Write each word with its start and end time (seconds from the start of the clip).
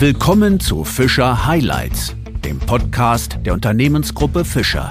Willkommen 0.00 0.58
zu 0.60 0.84
Fischer 0.84 1.46
Highlights, 1.46 2.16
dem 2.42 2.58
Podcast 2.58 3.36
der 3.44 3.52
Unternehmensgruppe 3.52 4.46
Fischer. 4.46 4.88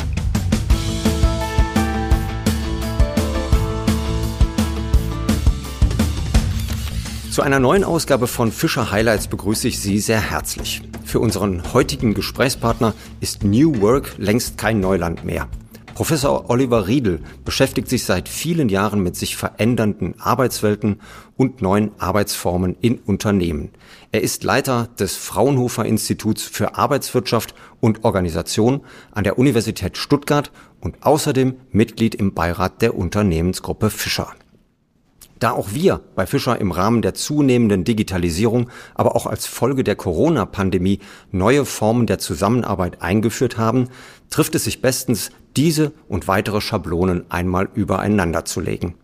Zu 7.31 7.41
einer 7.41 7.57
neuen 7.57 7.83
Ausgabe 7.83 8.27
von 8.27 8.51
Fischer 8.51 8.91
Highlights 8.91 9.27
begrüße 9.27 9.69
ich 9.69 9.79
Sie 9.79 9.97
sehr 9.97 10.21
herzlich. 10.21 10.83
Für 11.03 11.19
unseren 11.19 11.73
heutigen 11.73 12.13
Gesprächspartner 12.13 12.93
ist 13.19 13.43
New 13.43 13.81
Work 13.81 14.13
längst 14.19 14.59
kein 14.59 14.79
Neuland 14.79 15.25
mehr. 15.25 15.47
Professor 15.99 16.49
Oliver 16.49 16.87
Riedel 16.87 17.19
beschäftigt 17.43 17.89
sich 17.89 18.05
seit 18.05 18.29
vielen 18.29 18.69
Jahren 18.69 19.03
mit 19.03 19.17
sich 19.17 19.35
verändernden 19.35 20.15
Arbeitswelten 20.17 21.01
und 21.35 21.61
neuen 21.61 21.91
Arbeitsformen 21.99 22.77
in 22.79 22.99
Unternehmen. 22.99 23.71
Er 24.13 24.21
ist 24.21 24.45
Leiter 24.45 24.87
des 24.97 25.17
Fraunhofer 25.17 25.83
Instituts 25.83 26.43
für 26.43 26.77
Arbeitswirtschaft 26.77 27.53
und 27.81 28.05
Organisation 28.05 28.79
an 29.11 29.25
der 29.25 29.37
Universität 29.37 29.97
Stuttgart 29.97 30.53
und 30.79 31.03
außerdem 31.05 31.55
Mitglied 31.73 32.15
im 32.15 32.33
Beirat 32.33 32.81
der 32.81 32.95
Unternehmensgruppe 32.95 33.89
Fischer. 33.89 34.33
Da 35.39 35.51
auch 35.51 35.69
wir 35.71 36.01
bei 36.15 36.27
Fischer 36.27 36.59
im 36.59 36.71
Rahmen 36.71 37.01
der 37.01 37.13
zunehmenden 37.13 37.85
Digitalisierung, 37.85 38.69
aber 38.93 39.15
auch 39.15 39.25
als 39.25 39.47
Folge 39.47 39.85
der 39.85 39.95
Corona-Pandemie 39.95 40.99
neue 41.31 41.63
Formen 41.63 42.07
der 42.07 42.19
Zusammenarbeit 42.19 43.01
eingeführt 43.01 43.57
haben, 43.57 43.87
trifft 44.29 44.55
es 44.55 44.65
sich 44.65 44.81
bestens, 44.81 45.31
diese 45.55 45.93
und 46.09 46.27
weitere 46.27 46.59
Schablonen 46.59 47.23
einmal 47.29 47.69
übereinander 47.73 48.43
zu 48.43 48.59
legen. 48.59 48.95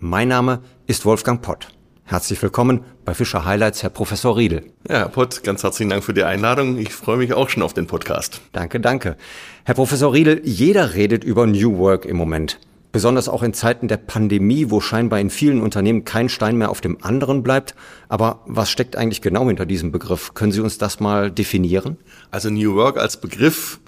Mein 0.00 0.28
Name 0.28 0.60
ist 0.86 1.06
Wolfgang 1.06 1.42
Pott. 1.42 1.68
Herzlich 2.02 2.42
willkommen 2.42 2.84
bei 3.04 3.14
Fischer 3.14 3.44
Highlights, 3.44 3.82
Herr 3.82 3.90
Professor 3.90 4.36
Riedel. 4.36 4.64
Ja, 4.88 4.98
Herr 4.98 5.08
Pott, 5.08 5.44
ganz 5.44 5.62
herzlichen 5.62 5.90
Dank 5.90 6.02
für 6.02 6.14
die 6.14 6.24
Einladung. 6.24 6.76
Ich 6.78 6.92
freue 6.92 7.18
mich 7.18 7.34
auch 7.34 7.50
schon 7.50 7.62
auf 7.62 7.74
den 7.74 7.86
Podcast. 7.86 8.40
Danke, 8.52 8.80
danke. 8.80 9.16
Herr 9.64 9.74
Professor 9.74 10.12
Riedel, 10.12 10.40
jeder 10.44 10.94
redet 10.94 11.22
über 11.22 11.46
New 11.46 11.78
Work 11.78 12.04
im 12.04 12.16
Moment. 12.16 12.58
Besonders 12.98 13.28
auch 13.28 13.44
in 13.44 13.54
Zeiten 13.54 13.86
der 13.86 13.96
Pandemie, 13.96 14.70
wo 14.70 14.80
scheinbar 14.80 15.20
in 15.20 15.30
vielen 15.30 15.60
Unternehmen 15.60 16.02
kein 16.04 16.28
Stein 16.28 16.56
mehr 16.56 16.68
auf 16.68 16.80
dem 16.80 17.00
anderen 17.04 17.44
bleibt. 17.44 17.76
Aber 18.08 18.42
was 18.44 18.72
steckt 18.72 18.96
eigentlich 18.96 19.22
genau 19.22 19.46
hinter 19.46 19.66
diesem 19.66 19.92
Begriff? 19.92 20.34
Können 20.34 20.50
Sie 20.50 20.58
uns 20.58 20.78
das 20.78 20.98
mal 20.98 21.30
definieren? 21.30 21.96
Also 22.32 22.50
New 22.50 22.74
Work 22.74 22.96
als 22.96 23.20
Begriff 23.20 23.78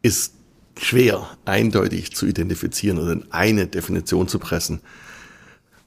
ist 0.00 0.34
schwer 0.78 1.26
eindeutig 1.44 2.14
zu 2.14 2.24
identifizieren 2.24 3.00
oder 3.00 3.10
in 3.10 3.24
eine 3.32 3.66
Definition 3.66 4.28
zu 4.28 4.38
pressen. 4.38 4.80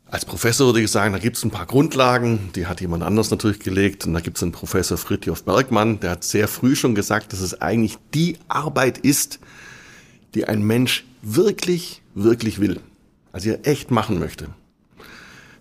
Als 0.08 0.26
Professor 0.26 0.68
würde 0.68 0.82
ich 0.82 0.92
sagen, 0.92 1.14
da 1.14 1.20
gibt 1.20 1.38
es 1.38 1.46
ein 1.46 1.52
paar 1.52 1.66
Grundlagen, 1.66 2.50
die 2.56 2.68
hat 2.68 2.82
jemand 2.82 3.04
anders 3.04 3.32
natürlich 3.32 3.60
gelegt. 3.60 4.06
Und 4.06 4.14
da 4.16 4.20
gibt 4.20 4.36
es 4.36 4.44
einen 4.44 4.52
Professor 4.52 4.98
Fritjof 4.98 5.46
Bergmann, 5.46 6.02
der 6.02 6.10
hat 6.10 6.26
sehr 6.26 6.50
früh 6.50 6.76
schon 6.76 6.94
gesagt, 6.94 7.32
dass 7.32 7.40
es 7.40 7.62
eigentlich 7.62 7.98
die 8.14 8.38
Arbeit 8.50 8.98
ist, 8.98 9.40
die 10.36 10.44
ein 10.44 10.62
Mensch 10.62 11.06
wirklich, 11.22 12.02
wirklich 12.24 12.60
will. 12.60 12.80
Also 13.32 13.50
er 13.50 13.68
echt 13.68 13.92
machen 13.92 14.20
möchte. 14.20 14.50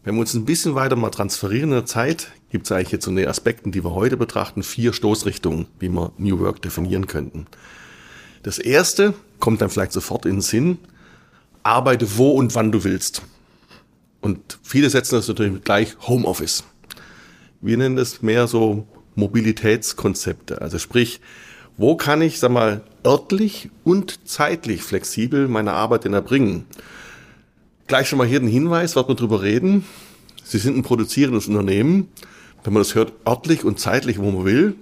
Wenn 0.05 0.14
wir 0.14 0.20
uns 0.20 0.34
ein 0.34 0.45
bisschen 0.45 0.75
weiter 0.75 0.97
mal 0.97 1.11
transferieren 1.11 1.70
in 1.70 1.77
der 1.77 1.87
Zeit, 1.87 2.33
gibt 2.50 2.67
es 2.67 2.73
eigentlich 2.73 2.92
jetzt 2.92 3.05
so 3.05 3.11
eine 3.11 3.28
Aspekten, 3.28 3.73
die 3.73 3.84
wir 3.84 3.95
heute 3.95 4.17
betrachten, 4.17 4.62
vier 4.62 4.92
Stoßrichtungen, 4.92 5.67
wie 5.78 5.91
wir 5.91 6.12
New 6.17 6.39
Work 6.39 6.62
definieren 6.62 7.06
könnten. 7.06 7.47
Das 8.42 8.59
erste 8.59 9.15
kommt 9.39 9.61
dann 9.61 9.70
vielleicht 9.70 9.92
sofort 9.92 10.25
in 10.25 10.37
den 10.37 10.41
Sinn, 10.41 10.78
arbeite 11.62 12.17
wo 12.17 12.31
und 12.31 12.55
wann 12.55 12.72
du 12.72 12.84
willst. 12.84 13.22
Und 14.20 14.59
viele 14.62 14.89
setzen 14.89 15.17
das 15.17 15.28
natürlich 15.28 15.62
gleich 15.62 15.97
Homeoffice. 16.06 16.65
Wir 17.61 17.77
nennen 17.77 17.97
das 17.97 18.22
mehr 18.22 18.47
so 18.47 18.87
Mobilitätskonzepte. 19.15 20.62
Also 20.62 20.78
sprich, 20.78 21.20
wo 21.77 21.97
kann 21.97 22.22
ich, 22.22 22.38
sag 22.38 22.50
mal, 22.50 22.83
örtlich 23.04 23.70
und 23.84 24.28
zeitlich 24.28 24.82
flexibel 24.82 25.48
meine 25.48 25.72
Arbeit 25.72 26.04
denn 26.04 26.14
erbringen? 26.14 26.66
Gleich 27.86 28.09
schon 28.09 28.19
mal 28.19 28.26
hier 28.26 28.41
den 28.41 28.48
Hinweis, 28.48 28.97
was 28.97 29.09
wir 29.09 29.14
drüber 29.14 29.42
reden. 29.42 29.84
Sie 30.44 30.59
sind 30.59 30.76
ein 30.76 30.82
produzierendes 30.82 31.48
Unternehmen. 31.48 32.09
Wenn 32.64 32.72
man 32.72 32.82
das 32.82 32.94
hört, 32.94 33.12
örtlich 33.26 33.64
und 33.64 33.78
zeitlich, 33.81 34.19
wo 34.19 34.31
man 34.31 34.44
will, 34.44 34.76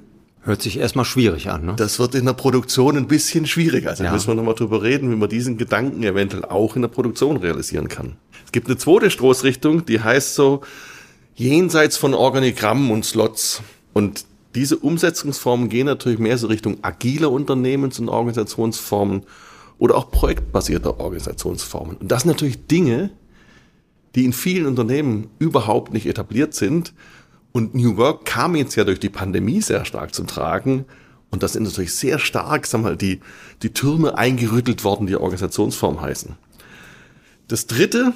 Hört 0.47 0.63
sich 0.63 0.79
erstmal 0.79 1.05
schwierig 1.05 1.51
an, 1.51 1.67
ne? 1.67 1.75
Das 1.77 1.99
wird 1.99 2.15
in 2.15 2.25
der 2.25 2.33
Produktion 2.33 2.97
ein 2.97 3.09
bisschen 3.09 3.47
schwieriger. 3.47 3.91
Also 3.91 4.05
ja. 4.05 4.13
müssen 4.13 4.29
wir 4.29 4.37
nochmal 4.37 4.55
drüber 4.55 4.81
reden, 4.81 5.11
wie 5.11 5.17
man 5.17 5.29
diesen 5.29 5.59
Gedanken 5.59 6.05
eventuell 6.05 6.45
auch 6.45 6.77
in 6.77 6.83
der 6.83 6.89
Produktion 6.89 7.37
realisieren 7.37 7.89
kann. 7.89 8.15
Es 8.45 8.53
gibt 8.53 8.69
eine 8.69 8.77
zweite 8.77 9.11
Stoßrichtung, 9.11 9.87
die 9.87 10.01
heißt 10.01 10.37
so, 10.37 10.61
jenseits 11.35 11.97
von 11.97 12.15
Organigrammen 12.15 12.93
und 12.93 13.05
Slots. 13.05 13.61
Und 13.93 14.25
diese 14.57 14.79
Umsetzungsformen 14.79 15.69
gehen 15.69 15.87
natürlich 15.87 16.19
mehr 16.19 16.39
so 16.39 16.47
Richtung 16.47 16.79
agiler 16.83 17.31
Unternehmens- 17.31 17.99
und 17.99 18.09
Organisationsformen 18.09 19.23
oder 19.79 19.97
auch 19.97 20.11
projektbasierter 20.11 20.99
Organisationsformen. 20.99 21.97
Und 21.99 22.11
das 22.11 22.23
sind 22.23 22.31
natürlich 22.31 22.67
Dinge, 22.67 23.11
die 24.15 24.25
in 24.25 24.33
vielen 24.33 24.67
Unternehmen 24.67 25.29
überhaupt 25.39 25.93
nicht 25.93 26.07
etabliert 26.07 26.55
sind. 26.55 26.95
Und 27.53 27.75
New 27.75 27.99
Work 27.99 28.25
kam 28.25 28.57
jetzt 28.57 28.75
ja 28.77 28.85
durch 28.85 28.99
die 28.99 29.11
Pandemie 29.11 29.61
sehr 29.61 29.85
stark 29.85 30.15
zum 30.15 30.27
Tragen. 30.27 30.87
Und 31.31 31.43
das 31.43 31.53
sind 31.53 31.65
natürlich 31.65 31.95
sehr 31.95 32.19
stark, 32.19 32.67
sagen 32.67 32.85
wir 32.85 32.91
mal, 32.91 32.97
die, 32.97 33.21
die 33.63 33.75
Türme 33.75 34.17
eingerüttelt 34.17 34.85
worden, 34.85 35.07
die 35.07 35.17
Organisationsform 35.17 36.01
heißen. 36.01 36.35
Das 37.49 37.67
dritte 37.67 38.15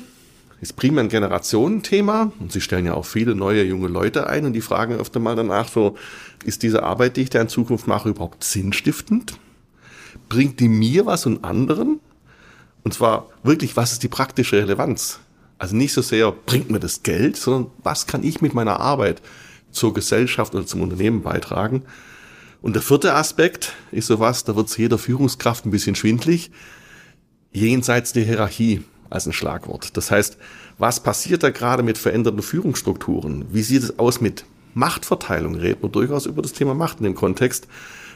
ist 0.61 0.77
primär 0.77 1.05
ein 1.05 1.09
Generationenthema 1.09 2.33
und 2.39 2.53
sie 2.53 2.61
stellen 2.61 2.87
ja 2.87 2.95
auch 2.95 3.07
viele 3.07 3.35
neue 3.35 3.65
junge 3.65 3.89
Leute 3.89 4.27
ein 4.27 4.45
und 4.45 4.53
die 4.53 4.61
fragen 4.61 4.95
öfter 4.95 5.19
mal 5.19 5.35
danach 5.35 5.69
so, 5.69 5.97
ist 6.45 6.63
diese 6.63 6.83
Arbeit, 6.83 7.17
die 7.17 7.23
ich 7.23 7.31
da 7.31 7.41
in 7.41 7.49
Zukunft 7.49 7.87
mache, 7.87 8.11
überhaupt 8.11 8.45
sinnstiftend? 8.45 9.39
Bringt 10.29 10.61
die 10.61 10.69
mir 10.69 11.07
was 11.07 11.27
und 11.27 11.45
anderen? 11.45 12.01
Und 12.83 12.93
zwar 12.93 13.29
wirklich, 13.43 13.77
was 13.77 13.93
ist 13.93 14.03
die 14.03 14.09
praktische 14.09 14.57
Relevanz? 14.57 15.21
Also 15.59 15.77
nicht 15.77 15.93
so 15.93 16.03
sehr, 16.03 16.33
bringt 16.33 16.71
mir 16.71 16.81
das 16.81 17.03
Geld, 17.03 17.37
sondern 17.37 17.71
was 17.83 18.07
kann 18.07 18.25
ich 18.25 18.41
mit 18.41 18.55
meiner 18.55 18.81
Arbeit 18.81 19.21
zur 19.71 19.95
Gesellschaft 19.95 20.55
oder 20.55 20.67
zum 20.67 20.83
Unternehmen 20.83 21.23
beitragen? 21.23 21.83
Und 22.63 22.75
der 22.75 22.83
vierte 22.83 23.15
Aspekt 23.15 23.75
ist 23.93 24.07
sowas, 24.07 24.45
da 24.45 24.57
wird 24.57 24.69
es 24.69 24.77
jeder 24.77 24.99
Führungskraft 24.99 25.65
ein 25.65 25.71
bisschen 25.71 25.95
schwindlig, 25.95 26.51
jenseits 27.53 28.13
der 28.13 28.25
Hierarchie 28.25 28.83
als 29.11 29.27
ein 29.27 29.33
Schlagwort. 29.33 29.97
Das 29.97 30.11
heißt, 30.11 30.39
was 30.79 31.01
passiert 31.01 31.43
da 31.43 31.51
gerade 31.51 31.83
mit 31.83 31.99
veränderten 31.99 32.43
Führungsstrukturen? 32.43 33.47
Wie 33.51 33.63
sieht 33.63 33.83
es 33.83 33.99
aus 33.99 34.21
mit 34.21 34.45
Machtverteilung? 34.75 35.57
Reden 35.57 35.83
wir 35.83 35.91
durchaus 35.91 36.27
über 36.27 36.43
das 36.43 36.53
Thema 36.53 36.75
Macht 36.75 36.99
in 36.99 37.05
dem 37.05 37.15
Kontext. 37.15 37.67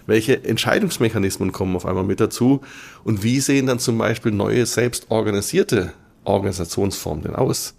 Welche 0.06 0.44
Entscheidungsmechanismen 0.44 1.52
kommen 1.52 1.76
auf 1.76 1.86
einmal 1.86 2.04
mit 2.04 2.20
dazu? 2.20 2.60
Und 3.04 3.22
wie 3.22 3.40
sehen 3.40 3.66
dann 3.66 3.78
zum 3.78 3.98
Beispiel 3.98 4.32
neue 4.32 4.64
selbstorganisierte 4.66 5.92
Organisationsformen 6.24 7.24
denn 7.24 7.36
aus? 7.36 7.74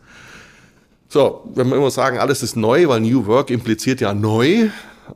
So, 1.07 1.49
wenn 1.53 1.69
wir 1.69 1.77
immer 1.77 1.91
sagen, 1.91 2.17
alles 2.17 2.43
ist 2.43 2.55
neu, 2.55 2.87
weil 2.87 2.99
New 2.99 3.27
Work 3.27 3.49
impliziert 3.49 4.01
ja 4.01 4.13
neu, 4.13 4.69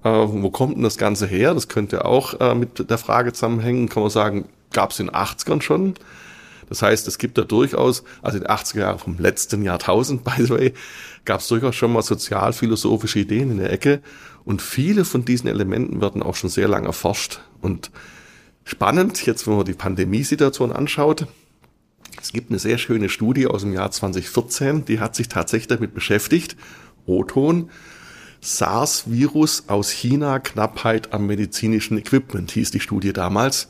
äh, 0.03 0.09
wo 0.09 0.49
kommt 0.51 0.77
denn 0.77 0.83
das 0.83 0.97
Ganze 0.97 1.25
her? 1.25 1.53
Das 1.53 1.67
könnte 1.67 2.05
auch 2.05 2.39
äh, 2.39 2.55
mit 2.55 2.89
der 2.89 2.97
Frage 2.97 3.33
zusammenhängen. 3.33 3.89
Kann 3.89 4.03
man 4.03 4.11
sagen, 4.11 4.45
gab 4.71 4.91
es 4.91 4.99
in 4.99 5.07
den 5.07 5.15
80ern 5.15 5.61
schon? 5.61 5.95
Das 6.69 6.81
heißt, 6.81 7.07
es 7.07 7.17
gibt 7.17 7.37
da 7.37 7.41
durchaus, 7.41 8.03
also 8.21 8.37
in 8.37 8.43
den 8.43 8.51
80er 8.51 8.79
Jahren 8.79 8.99
vom 8.99 9.17
letzten 9.17 9.63
Jahrtausend, 9.63 10.23
by 10.23 10.43
the 10.43 10.49
way, 10.49 10.73
gab 11.25 11.41
es 11.41 11.47
durchaus 11.47 11.75
schon 11.75 11.91
mal 11.91 12.03
sozialphilosophische 12.03 13.19
Ideen 13.19 13.51
in 13.51 13.57
der 13.57 13.73
Ecke. 13.73 14.01
Und 14.45 14.61
viele 14.61 15.03
von 15.03 15.25
diesen 15.25 15.49
Elementen 15.49 15.99
werden 15.99 16.23
auch 16.23 16.35
schon 16.35 16.49
sehr 16.49 16.67
lange 16.67 16.87
erforscht. 16.87 17.41
Und 17.61 17.91
spannend, 18.63 19.25
jetzt 19.25 19.47
wenn 19.47 19.55
man 19.55 19.65
die 19.65 19.73
Pandemiesituation 19.73 20.71
anschaut, 20.71 21.27
es 22.21 22.31
gibt 22.31 22.49
eine 22.49 22.59
sehr 22.59 22.77
schöne 22.77 23.09
Studie 23.09 23.47
aus 23.47 23.61
dem 23.61 23.73
Jahr 23.73 23.91
2014, 23.91 24.85
die 24.85 24.99
hat 24.99 25.15
sich 25.15 25.29
tatsächlich 25.29 25.67
damit 25.67 25.93
beschäftigt. 25.93 26.55
O-Ton. 27.05 27.69
SARS-Virus 28.41 29.65
aus 29.67 29.89
China, 29.89 30.39
Knappheit 30.39 31.13
am 31.13 31.27
medizinischen 31.27 31.97
Equipment 31.97 32.51
hieß 32.51 32.71
die 32.71 32.79
Studie 32.79 33.11
damals. 33.11 33.67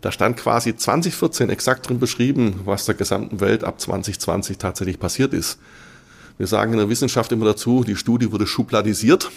Da 0.00 0.12
stand 0.12 0.36
quasi 0.36 0.76
2014 0.76 1.50
exakt 1.50 1.88
drin 1.88 1.98
beschrieben, 1.98 2.60
was 2.64 2.84
der 2.84 2.94
gesamten 2.94 3.40
Welt 3.40 3.64
ab 3.64 3.80
2020 3.80 4.58
tatsächlich 4.58 4.98
passiert 4.98 5.32
ist. 5.32 5.58
Wir 6.38 6.46
sagen 6.46 6.72
in 6.72 6.78
der 6.78 6.88
Wissenschaft 6.88 7.32
immer 7.32 7.46
dazu, 7.46 7.82
die 7.84 7.96
Studie 7.96 8.30
wurde 8.30 8.46
schubladisiert. 8.46 9.30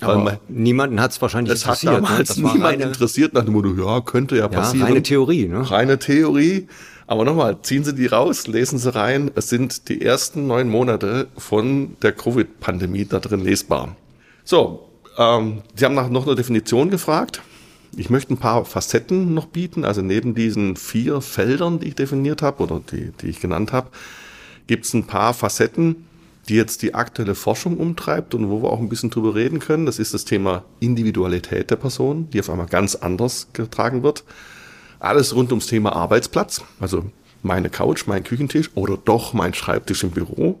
Aber 0.00 0.40
niemanden 0.48 1.00
hat 1.00 1.12
es 1.12 1.22
wahrscheinlich 1.22 1.52
das 1.52 1.62
interessiert. 1.62 1.94
Hat 1.94 2.02
ne? 2.02 2.08
damals 2.08 2.36
ne? 2.36 2.42
niemand 2.42 2.64
reine, 2.64 2.82
interessiert 2.84 3.34
nach 3.34 3.44
dem 3.44 3.52
Motto, 3.52 3.74
ja, 3.74 4.00
könnte 4.00 4.36
ja, 4.36 4.42
ja 4.42 4.48
passieren. 4.48 4.88
Reine 4.88 5.02
Theorie, 5.02 5.46
ne? 5.46 5.70
Reine 5.70 5.98
Theorie. 5.98 6.66
Aber 7.06 7.24
nochmal, 7.24 7.58
ziehen 7.62 7.84
Sie 7.84 7.94
die 7.94 8.06
raus, 8.06 8.46
lesen 8.46 8.78
Sie 8.78 8.92
rein. 8.92 9.30
Es 9.34 9.48
sind 9.48 9.88
die 9.88 10.02
ersten 10.02 10.46
neun 10.46 10.68
Monate 10.68 11.28
von 11.36 11.96
der 12.02 12.12
Covid-Pandemie 12.12 13.04
da 13.04 13.18
drin 13.18 13.40
lesbar. 13.40 13.96
So, 14.44 14.88
ähm, 15.18 15.62
Sie 15.74 15.84
haben 15.84 15.94
nach 15.94 16.08
noch 16.08 16.26
eine 16.26 16.34
Definition 16.34 16.90
gefragt. 16.90 17.42
Ich 17.94 18.08
möchte 18.08 18.32
ein 18.32 18.38
paar 18.38 18.64
Facetten 18.64 19.34
noch 19.34 19.46
bieten. 19.46 19.84
Also 19.84 20.00
neben 20.00 20.34
diesen 20.34 20.76
vier 20.76 21.20
Feldern, 21.20 21.80
die 21.80 21.88
ich 21.88 21.94
definiert 21.94 22.40
habe 22.40 22.62
oder 22.62 22.80
die, 22.90 23.12
die 23.20 23.28
ich 23.28 23.40
genannt 23.40 23.72
habe, 23.72 23.90
gibt 24.66 24.86
es 24.86 24.94
ein 24.94 25.04
paar 25.04 25.34
Facetten, 25.34 26.06
die 26.48 26.54
jetzt 26.54 26.82
die 26.82 26.94
aktuelle 26.94 27.34
Forschung 27.34 27.76
umtreibt 27.76 28.34
und 28.34 28.48
wo 28.48 28.62
wir 28.62 28.70
auch 28.70 28.80
ein 28.80 28.88
bisschen 28.88 29.10
drüber 29.10 29.34
reden 29.34 29.58
können. 29.58 29.86
Das 29.86 29.98
ist 29.98 30.14
das 30.14 30.24
Thema 30.24 30.64
Individualität 30.80 31.70
der 31.70 31.76
Person, 31.76 32.30
die 32.30 32.40
auf 32.40 32.48
einmal 32.48 32.66
ganz 32.66 32.94
anders 32.94 33.48
getragen 33.52 34.02
wird. 34.02 34.24
Alles 34.98 35.34
rund 35.34 35.50
ums 35.50 35.66
Thema 35.66 35.94
Arbeitsplatz, 35.94 36.62
also 36.80 37.04
meine 37.42 37.70
Couch, 37.70 38.06
mein 38.06 38.24
Küchentisch 38.24 38.70
oder 38.74 38.96
doch 38.96 39.32
mein 39.34 39.52
Schreibtisch 39.52 40.02
im 40.04 40.10
Büro. 40.10 40.60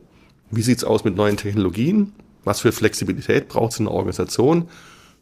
Wie 0.50 0.62
sieht's 0.62 0.84
aus 0.84 1.04
mit 1.04 1.16
neuen 1.16 1.36
Technologien? 1.36 2.12
Was 2.44 2.60
für 2.60 2.72
Flexibilität 2.72 3.48
braucht 3.48 3.72
es 3.72 3.78
in 3.78 3.86
der 3.86 3.94
Organisation? 3.94 4.68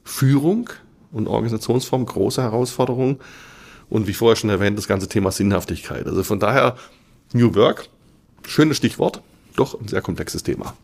Führung 0.04 0.70
und 1.12 1.28
Organisationsform, 1.28 2.06
große 2.06 2.42
Herausforderungen. 2.42 3.18
Und 3.88 4.06
wie 4.06 4.14
vorher 4.14 4.36
schon 4.36 4.50
erwähnt, 4.50 4.78
das 4.78 4.86
ganze 4.86 5.08
Thema 5.08 5.32
Sinnhaftigkeit. 5.32 6.06
Also 6.06 6.22
von 6.22 6.38
daher 6.38 6.76
New 7.32 7.54
Work, 7.54 7.88
schönes 8.46 8.76
Stichwort, 8.76 9.22
doch 9.56 9.78
ein 9.80 9.88
sehr 9.88 10.00
komplexes 10.00 10.42
Thema. 10.42 10.74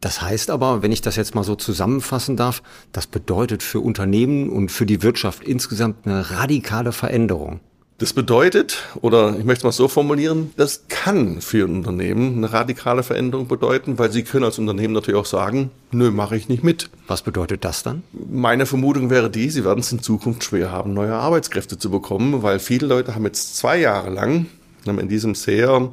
Das 0.00 0.22
heißt 0.22 0.48
aber, 0.48 0.82
wenn 0.82 0.92
ich 0.92 1.02
das 1.02 1.16
jetzt 1.16 1.34
mal 1.34 1.44
so 1.44 1.54
zusammenfassen 1.54 2.36
darf, 2.36 2.62
das 2.92 3.06
bedeutet 3.06 3.62
für 3.62 3.80
Unternehmen 3.80 4.48
und 4.48 4.70
für 4.70 4.86
die 4.86 5.02
Wirtschaft 5.02 5.44
insgesamt 5.44 6.06
eine 6.06 6.30
radikale 6.30 6.92
Veränderung. 6.92 7.60
Das 8.00 8.14
bedeutet, 8.14 8.78
oder 9.02 9.36
ich 9.38 9.44
möchte 9.44 9.60
es 9.60 9.64
mal 9.64 9.72
so 9.72 9.86
formulieren, 9.86 10.52
das 10.56 10.84
kann 10.88 11.42
für 11.42 11.66
ein 11.66 11.76
Unternehmen 11.76 12.38
eine 12.38 12.50
radikale 12.50 13.02
Veränderung 13.02 13.46
bedeuten, 13.46 13.98
weil 13.98 14.10
sie 14.10 14.22
können 14.22 14.46
als 14.46 14.58
Unternehmen 14.58 14.94
natürlich 14.94 15.20
auch 15.20 15.26
sagen, 15.26 15.70
nö, 15.92 16.10
mache 16.10 16.34
ich 16.34 16.48
nicht 16.48 16.64
mit. 16.64 16.88
Was 17.08 17.20
bedeutet 17.20 17.62
das 17.62 17.82
dann? 17.82 18.02
Meine 18.14 18.64
Vermutung 18.64 19.10
wäre 19.10 19.28
die, 19.28 19.50
sie 19.50 19.66
werden 19.66 19.80
es 19.80 19.92
in 19.92 20.00
Zukunft 20.00 20.44
schwer 20.44 20.72
haben, 20.72 20.94
neue 20.94 21.12
Arbeitskräfte 21.12 21.76
zu 21.76 21.90
bekommen, 21.90 22.42
weil 22.42 22.58
viele 22.58 22.86
Leute 22.86 23.14
haben 23.14 23.26
jetzt 23.26 23.58
zwei 23.58 23.78
Jahre 23.78 24.08
lang 24.08 24.46
in 24.86 25.08
diesem 25.10 25.34
sehr 25.34 25.90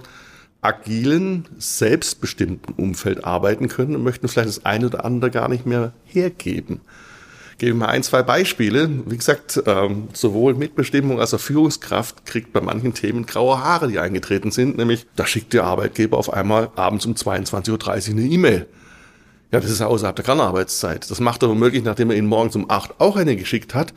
agilen, 0.61 1.45
selbstbestimmten 1.57 2.73
Umfeld 2.75 3.25
arbeiten 3.25 3.67
können 3.67 3.97
und 3.97 4.03
möchten 4.03 4.29
vielleicht 4.29 4.47
das 4.47 4.63
eine 4.63 4.85
oder 4.85 5.03
andere 5.03 5.29
gar 5.29 5.49
nicht 5.49 5.65
mehr 5.65 5.91
hergeben. 6.05 6.79
Gebe 7.57 7.75
mal 7.75 7.87
ein, 7.87 8.03
zwei 8.03 8.21
Beispiele. 8.21 8.87
Wie 9.07 9.17
gesagt, 9.17 9.61
ähm, 9.65 10.09
sowohl 10.13 10.53
Mitbestimmung 10.53 11.19
als 11.19 11.33
auch 11.33 11.39
Führungskraft 11.39 12.25
kriegt 12.25 12.53
bei 12.53 12.61
manchen 12.61 12.93
Themen 12.93 13.25
graue 13.25 13.63
Haare, 13.63 13.87
die 13.87 13.97
eingetreten 13.97 14.51
sind. 14.51 14.77
Nämlich, 14.77 15.07
da 15.15 15.25
schickt 15.25 15.53
der 15.53 15.63
Arbeitgeber 15.63 16.17
auf 16.17 16.31
einmal 16.31 16.69
abends 16.75 17.07
um 17.07 17.13
22.30 17.13 17.71
Uhr 17.71 18.17
eine 18.17 18.21
E-Mail. 18.21 18.67
Ja, 19.51 19.59
das 19.59 19.71
ist 19.71 19.81
außerhalb 19.81 20.15
der 20.15 20.25
Kernarbeitszeit. 20.25 21.09
Das 21.09 21.19
macht 21.19 21.41
er 21.41 21.49
womöglich, 21.49 21.83
nachdem 21.83 22.11
er 22.11 22.17
Ihnen 22.17 22.27
morgens 22.27 22.55
um 22.55 22.69
8 22.69 22.99
auch 22.99 23.15
eine 23.15 23.35
geschickt 23.35 23.73
hat. 23.73 23.93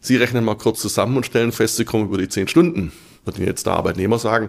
Sie 0.00 0.16
rechnen 0.16 0.44
mal 0.44 0.56
kurz 0.56 0.80
zusammen 0.80 1.16
und 1.16 1.26
stellen 1.26 1.52
fest, 1.52 1.76
Sie 1.76 1.84
kommen 1.84 2.04
über 2.04 2.18
die 2.18 2.28
10 2.28 2.48
Stunden. 2.48 2.92
Wird 3.24 3.36
Ihnen 3.36 3.46
jetzt 3.46 3.66
der 3.66 3.74
Arbeitnehmer 3.74 4.18
sagen, 4.18 4.48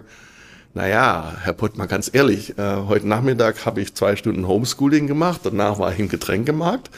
naja, 0.72 1.36
Herr 1.42 1.52
Pott, 1.52 1.76
mal 1.76 1.86
ganz 1.86 2.10
ehrlich, 2.12 2.58
äh, 2.58 2.76
heute 2.88 3.06
Nachmittag 3.06 3.66
habe 3.66 3.80
ich 3.80 3.94
zwei 3.94 4.16
Stunden 4.16 4.48
Homeschooling 4.48 5.06
gemacht, 5.06 5.42
danach 5.44 5.78
war 5.78 5.92
ich 5.92 5.98
im 6.00 6.08
Getränkemarkt. 6.08 6.90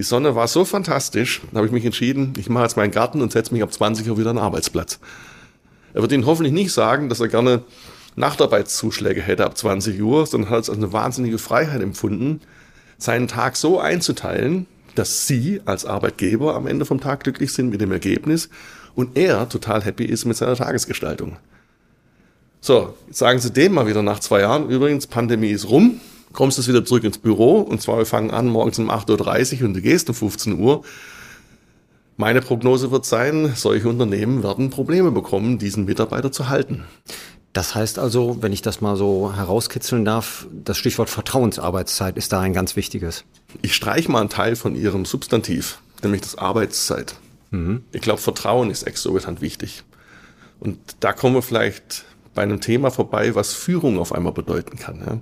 Die 0.00 0.04
Sonne 0.04 0.34
war 0.34 0.48
so 0.48 0.64
fantastisch, 0.64 1.42
da 1.52 1.58
habe 1.58 1.66
ich 1.66 1.74
mich 1.74 1.84
entschieden, 1.84 2.32
ich 2.38 2.48
mache 2.48 2.62
jetzt 2.62 2.78
meinen 2.78 2.90
Garten 2.90 3.20
und 3.20 3.32
setze 3.32 3.52
mich 3.52 3.62
ab 3.62 3.70
20 3.70 4.08
Uhr 4.08 4.16
wieder 4.16 4.30
an 4.30 4.36
den 4.36 4.42
Arbeitsplatz. 4.42 4.98
Er 5.92 6.00
wird 6.00 6.10
Ihnen 6.12 6.24
hoffentlich 6.24 6.54
nicht 6.54 6.72
sagen, 6.72 7.10
dass 7.10 7.20
er 7.20 7.28
gerne 7.28 7.64
Nachtarbeitszuschläge 8.16 9.20
hätte 9.20 9.44
ab 9.44 9.58
20 9.58 10.00
Uhr, 10.00 10.24
sondern 10.24 10.48
hat 10.48 10.62
es 10.62 10.70
als 10.70 10.78
eine 10.78 10.94
wahnsinnige 10.94 11.36
Freiheit 11.36 11.82
empfunden, 11.82 12.40
seinen 12.96 13.28
Tag 13.28 13.56
so 13.56 13.78
einzuteilen, 13.78 14.64
dass 14.94 15.26
Sie 15.26 15.60
als 15.66 15.84
Arbeitgeber 15.84 16.54
am 16.54 16.66
Ende 16.66 16.86
vom 16.86 17.02
Tag 17.02 17.24
glücklich 17.24 17.52
sind 17.52 17.68
mit 17.68 17.82
dem 17.82 17.92
Ergebnis 17.92 18.48
und 18.94 19.18
er 19.18 19.50
total 19.50 19.84
happy 19.84 20.06
ist 20.06 20.24
mit 20.24 20.38
seiner 20.38 20.56
Tagesgestaltung. 20.56 21.36
So, 22.62 22.94
jetzt 23.06 23.18
sagen 23.18 23.38
Sie 23.38 23.52
dem 23.52 23.74
mal 23.74 23.86
wieder 23.86 24.02
nach 24.02 24.20
zwei 24.20 24.40
Jahren, 24.40 24.70
übrigens, 24.70 25.06
Pandemie 25.06 25.50
ist 25.50 25.68
rum, 25.68 26.00
kommst 26.32 26.58
du 26.58 26.66
wieder 26.66 26.84
zurück 26.84 27.04
ins 27.04 27.18
Büro 27.18 27.60
und 27.60 27.80
zwar 27.80 27.98
wir 27.98 28.06
fangen 28.06 28.30
an 28.30 28.48
morgens 28.48 28.78
um 28.78 28.90
8.30 28.90 29.60
Uhr 29.60 29.68
und 29.68 29.74
du 29.74 29.82
gehst 29.82 30.08
um 30.08 30.14
15 30.14 30.58
Uhr. 30.58 30.82
Meine 32.16 32.42
Prognose 32.42 32.90
wird 32.90 33.06
sein, 33.06 33.54
solche 33.56 33.88
Unternehmen 33.88 34.42
werden 34.42 34.70
Probleme 34.70 35.10
bekommen, 35.10 35.58
diesen 35.58 35.86
Mitarbeiter 35.86 36.30
zu 36.30 36.48
halten. 36.48 36.84
Das 37.52 37.74
heißt 37.74 37.98
also, 37.98 38.42
wenn 38.42 38.52
ich 38.52 38.62
das 38.62 38.80
mal 38.80 38.96
so 38.96 39.32
herauskitzeln 39.34 40.04
darf, 40.04 40.46
das 40.52 40.76
Stichwort 40.76 41.10
Vertrauensarbeitszeit 41.10 42.16
ist 42.16 42.32
da 42.32 42.40
ein 42.40 42.52
ganz 42.52 42.76
wichtiges. 42.76 43.24
Ich 43.62 43.74
streiche 43.74 44.10
mal 44.10 44.20
einen 44.20 44.28
Teil 44.28 44.54
von 44.54 44.76
Ihrem 44.76 45.04
Substantiv, 45.04 45.80
nämlich 46.02 46.20
das 46.20 46.38
Arbeitszeit. 46.38 47.16
Mhm. 47.50 47.82
Ich 47.90 48.02
glaube, 48.02 48.20
Vertrauen 48.20 48.70
ist 48.70 48.84
exorbitant 48.84 49.40
wichtig. 49.40 49.82
Und 50.60 50.78
da 51.00 51.12
kommen 51.12 51.34
wir 51.34 51.42
vielleicht 51.42 52.04
bei 52.34 52.42
einem 52.42 52.60
Thema 52.60 52.90
vorbei, 52.90 53.34
was 53.34 53.54
Führung 53.54 53.98
auf 53.98 54.12
einmal 54.12 54.32
bedeuten 54.32 54.78
kann. 54.78 55.00
Ja? 55.00 55.18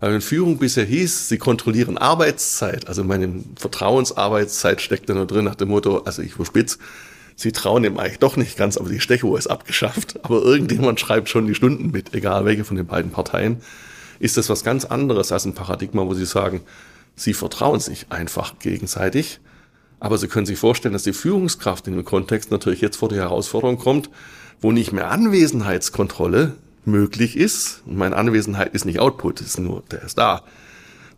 Weil 0.00 0.12
wenn 0.12 0.20
Führung 0.20 0.58
bisher 0.58 0.84
hieß, 0.84 1.28
sie 1.28 1.38
kontrollieren 1.38 1.98
Arbeitszeit, 1.98 2.86
also 2.86 3.02
meine 3.02 3.42
Vertrauensarbeitszeit 3.56 4.80
steckt 4.80 5.08
da 5.08 5.14
nur 5.14 5.26
drin 5.26 5.44
nach 5.44 5.56
dem 5.56 5.68
Motto, 5.68 5.98
also 6.04 6.22
ich 6.22 6.34
spitz, 6.44 6.78
sie 7.34 7.52
trauen 7.52 7.82
dem 7.82 7.98
eigentlich 7.98 8.20
doch 8.20 8.36
nicht 8.36 8.56
ganz, 8.56 8.76
aber 8.76 8.90
die 8.90 9.00
Stechuhr 9.00 9.38
ist 9.38 9.48
abgeschafft. 9.48 10.20
Aber 10.24 10.42
irgendjemand 10.42 11.00
schreibt 11.00 11.28
schon 11.28 11.46
die 11.46 11.54
Stunden 11.54 11.90
mit, 11.90 12.14
egal 12.14 12.44
welche 12.44 12.64
von 12.64 12.76
den 12.76 12.86
beiden 12.86 13.10
Parteien. 13.10 13.60
Ist 14.20 14.36
das 14.36 14.48
was 14.48 14.64
ganz 14.64 14.84
anderes 14.84 15.32
als 15.32 15.44
ein 15.44 15.54
Paradigma, 15.54 16.06
wo 16.06 16.14
sie 16.14 16.26
sagen, 16.26 16.62
sie 17.14 17.34
vertrauen 17.34 17.80
sich 17.80 18.06
einfach 18.10 18.58
gegenseitig. 18.58 19.40
Aber 20.00 20.16
Sie 20.16 20.28
können 20.28 20.46
sich 20.46 20.58
vorstellen, 20.58 20.92
dass 20.92 21.02
die 21.02 21.12
Führungskraft 21.12 21.88
in 21.88 21.94
dem 21.94 22.04
Kontext 22.04 22.50
natürlich 22.50 22.80
jetzt 22.80 22.96
vor 22.96 23.08
die 23.08 23.16
Herausforderung 23.16 23.78
kommt, 23.78 24.10
wo 24.60 24.70
nicht 24.72 24.92
mehr 24.92 25.10
Anwesenheitskontrolle 25.10 26.54
möglich 26.84 27.36
ist. 27.36 27.82
Und 27.86 27.96
meine 27.96 28.16
Anwesenheit 28.16 28.74
ist 28.74 28.84
nicht 28.84 29.00
Output, 29.00 29.40
ist 29.40 29.58
nur, 29.58 29.82
der 29.90 30.02
ist 30.02 30.18
da. 30.18 30.42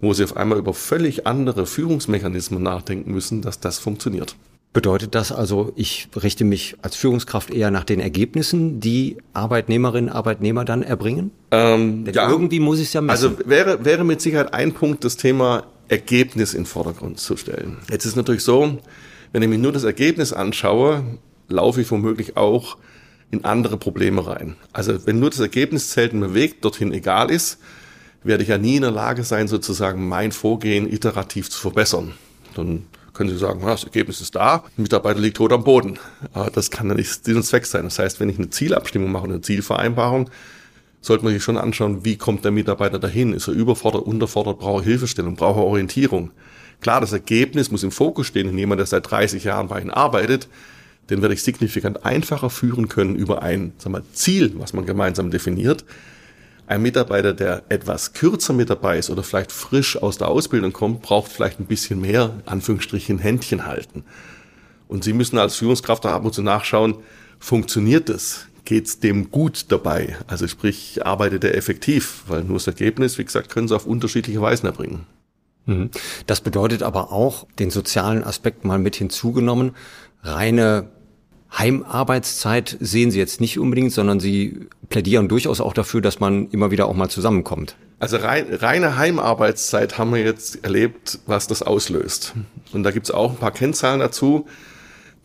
Wo 0.01 0.13
sie 0.15 0.25
auf 0.25 0.37
einmal 0.37 0.59
über 0.59 0.73
völlig 0.73 1.27
andere 1.27 1.67
Führungsmechanismen 1.67 2.63
nachdenken 2.63 3.13
müssen, 3.13 3.43
dass 3.43 3.61
das 3.61 3.79
funktioniert. 3.79 4.37
Bedeutet 4.73 5.17
das 5.17 5.33
also, 5.33 5.73
ich 5.75 6.09
richte 6.15 6.45
mich 6.45 6.77
als 6.81 6.95
Führungskraft 6.95 7.51
eher 7.51 7.73
nach 7.73 7.83
den 7.83 7.99
Ergebnissen, 7.99 8.79
die 8.79 9.17
Arbeitnehmerinnen, 9.33 10.09
Arbeitnehmer 10.09 10.65
dann 10.65 10.85
erbringen? 10.85 11.33
Ähm, 11.51 12.07
ja, 12.13 12.31
irgendwie 12.31 12.61
muss 12.61 12.79
ich 12.79 12.87
es 12.87 12.93
ja 12.93 13.01
messen. 13.01 13.11
Also 13.11 13.49
wäre, 13.49 13.85
wäre 13.85 14.05
mit 14.05 14.21
Sicherheit 14.21 14.55
ein 14.55 14.73
Punkt, 14.73 15.03
das 15.05 15.17
Thema 15.17 15.65
Ergebnis 15.89 16.55
in 16.55 16.61
den 16.61 16.67
Vordergrund 16.67 17.19
zu 17.19 17.37
stellen. 17.37 17.79
Jetzt 17.91 18.05
ist 18.05 18.15
natürlich 18.15 18.45
so, 18.45 18.79
wenn 19.33 19.43
ich 19.43 19.49
mir 19.49 19.59
nur 19.59 19.73
das 19.73 19.83
Ergebnis 19.83 20.33
anschaue, 20.33 21.03
laufe 21.49 21.81
ich 21.81 21.91
womöglich 21.91 22.37
auch 22.37 22.77
in 23.31 23.45
andere 23.45 23.77
Probleme 23.77 24.27
rein. 24.27 24.57
Also 24.73 25.07
wenn 25.07 25.21
nur 25.21 25.31
das 25.31 25.41
Ergebnis 25.41 25.91
zählt 25.91 26.13
und 26.13 26.21
mir 26.21 26.35
Weg 26.35 26.63
dorthin 26.63 26.93
egal 26.93 27.31
ist, 27.31 27.59
werde 28.23 28.43
ich 28.43 28.49
ja 28.49 28.59
nie 28.59 28.77
in 28.77 28.83
der 28.83 28.91
Lage 28.91 29.25
sein, 29.25 29.49
sozusagen 29.49 30.09
mein 30.09 30.33
Vorgehen 30.33 30.93
iterativ 30.93 31.49
zu 31.51 31.59
verbessern. 31.59 32.13
Dann 32.55 32.87
können 33.13 33.31
Sie 33.31 33.39
sagen, 33.39 33.61
das 33.63 33.85
Ergebnis 33.85 34.21
ist 34.21 34.35
da, 34.35 34.65
der 34.77 34.83
Mitarbeiter 34.83 35.21
liegt 35.21 35.37
tot 35.37 35.53
am 35.53 35.65
Boden. 35.65 35.99
Aber 36.33 36.51
das 36.51 36.71
kann 36.71 36.89
ja 36.89 36.95
nicht 36.95 37.25
Sinn 37.25 37.37
und 37.37 37.43
Zweck 37.45 37.67
sein. 37.67 37.85
Das 37.85 37.99
heißt, 37.99 38.21
wenn 38.21 38.29
ich 38.29 38.39
eine 38.39 38.51
Zielabstimmung 38.51 39.11
mache, 39.13 39.25
eine 39.25 39.41
Zielvereinbarung, 39.41 40.31
sollte 41.01 41.25
man 41.25 41.33
sich 41.33 41.43
schon 41.43 41.57
anschauen, 41.57 42.05
wie 42.05 42.17
kommt 42.17 42.45
der 42.45 42.51
Mitarbeiter 42.51 42.99
dahin? 42.99 43.33
Ist 43.33 43.49
er 43.49 43.55
überfordert, 43.55 44.03
unterfordert, 44.03 44.59
braucht 44.59 44.83
er 44.83 44.91
Hilfestellung, 44.91 45.35
braucht 45.35 45.59
er 45.59 45.65
Orientierung? 45.65 46.31
Klar, 46.81 47.01
das 47.01 47.13
Ergebnis 47.13 47.71
muss 47.71 47.83
im 47.83 47.91
Fokus 47.91 48.27
stehen 48.27 48.49
und 48.49 48.59
jemand, 48.59 48.79
der 48.79 48.87
seit 48.87 49.11
30 49.11 49.45
Jahren 49.45 49.69
bei 49.69 49.81
Ihnen 49.81 49.91
arbeitet, 49.91 50.49
den 51.11 51.23
werde 51.23 51.35
ich 51.35 51.43
signifikant 51.43 52.05
einfacher 52.05 52.51
führen 52.51 52.89
können 52.89 53.17
über 53.17 53.43
ein 53.43 53.73
sagen 53.79 53.95
wir, 53.95 54.05
Ziel, 54.13 54.53
was 54.57 54.73
man 54.73 54.87
gemeinsam 54.87 55.31
definiert. 55.31 55.85
Ein 56.67 56.83
Mitarbeiter, 56.83 57.35
der 57.35 57.65
etwas 57.69 58.13
kürzer 58.13 58.53
mit 58.53 58.71
dabei 58.71 58.99
ist 58.99 59.11
oder 59.11 59.25
vielleicht 59.25 59.51
frisch 59.51 59.97
aus 59.97 60.19
der 60.19 60.29
Ausbildung 60.29 60.73
kommt, 60.73 61.03
braucht 61.03 61.33
vielleicht 61.33 61.59
ein 61.59 61.67
bisschen 61.67 62.01
mehr, 62.01 62.35
Anführungsstrichen, 62.47 63.19
Händchen 63.19 63.67
halten. 63.67 64.05
Und 64.87 65.03
Sie 65.03 65.13
müssen 65.13 65.39
als 65.39 65.57
Führungskraft 65.57 66.07
auch 66.07 66.13
ab 66.13 66.25
und 66.25 66.33
zu 66.33 66.43
nachschauen, 66.43 66.97
funktioniert 67.41 68.09
das? 68.09 68.47
Geht's 68.65 69.01
dem 69.01 69.33
gut 69.33 69.67
dabei? 69.73 70.17
Also 70.29 70.47
sprich, 70.47 71.05
arbeitet 71.05 71.43
er 71.43 71.57
effektiv? 71.57 72.23
Weil 72.29 72.45
nur 72.45 72.59
das 72.59 72.69
Ergebnis, 72.69 73.19
wie 73.19 73.25
gesagt, 73.25 73.51
können 73.51 73.67
Sie 73.67 73.75
auf 73.75 73.87
unterschiedliche 73.87 74.41
Weisen 74.41 74.67
erbringen. 74.67 75.07
Mhm. 75.67 75.91
Das 76.27 76.41
bedeutet 76.41 76.83
aber 76.85 77.13
auch, 77.13 77.47
den 77.59 77.71
sozialen 77.71 78.23
Aspekt 78.23 78.65
mal 78.65 78.79
mit 78.79 78.97
hinzugenommen, 78.97 79.73
reine 80.23 80.89
Heimarbeitszeit 81.57 82.77
sehen 82.81 83.11
Sie 83.11 83.19
jetzt 83.19 83.41
nicht 83.41 83.59
unbedingt, 83.59 83.93
sondern 83.93 84.21
Sie 84.21 84.69
plädieren 84.89 85.29
durchaus 85.29 85.61
auch 85.61 85.73
dafür, 85.73 86.01
dass 86.01 86.21
man 86.21 86.49
immer 86.51 86.71
wieder 86.71 86.87
auch 86.87 86.95
mal 86.95 87.09
zusammenkommt. 87.09 87.77
Also 87.99 88.17
rein, 88.17 88.47
reine 88.51 88.97
Heimarbeitszeit 88.97 89.99
haben 89.99 90.15
wir 90.15 90.23
jetzt 90.23 90.65
erlebt, 90.65 91.19
was 91.27 91.47
das 91.49 91.63
auslöst. 91.63 92.35
Und 92.73 92.83
da 92.83 92.93
gibt 92.93 93.07
es 93.07 93.11
auch 93.11 93.33
ein 93.33 93.37
paar 93.37 93.51
Kennzahlen 93.51 94.01
dazu. 94.01 94.47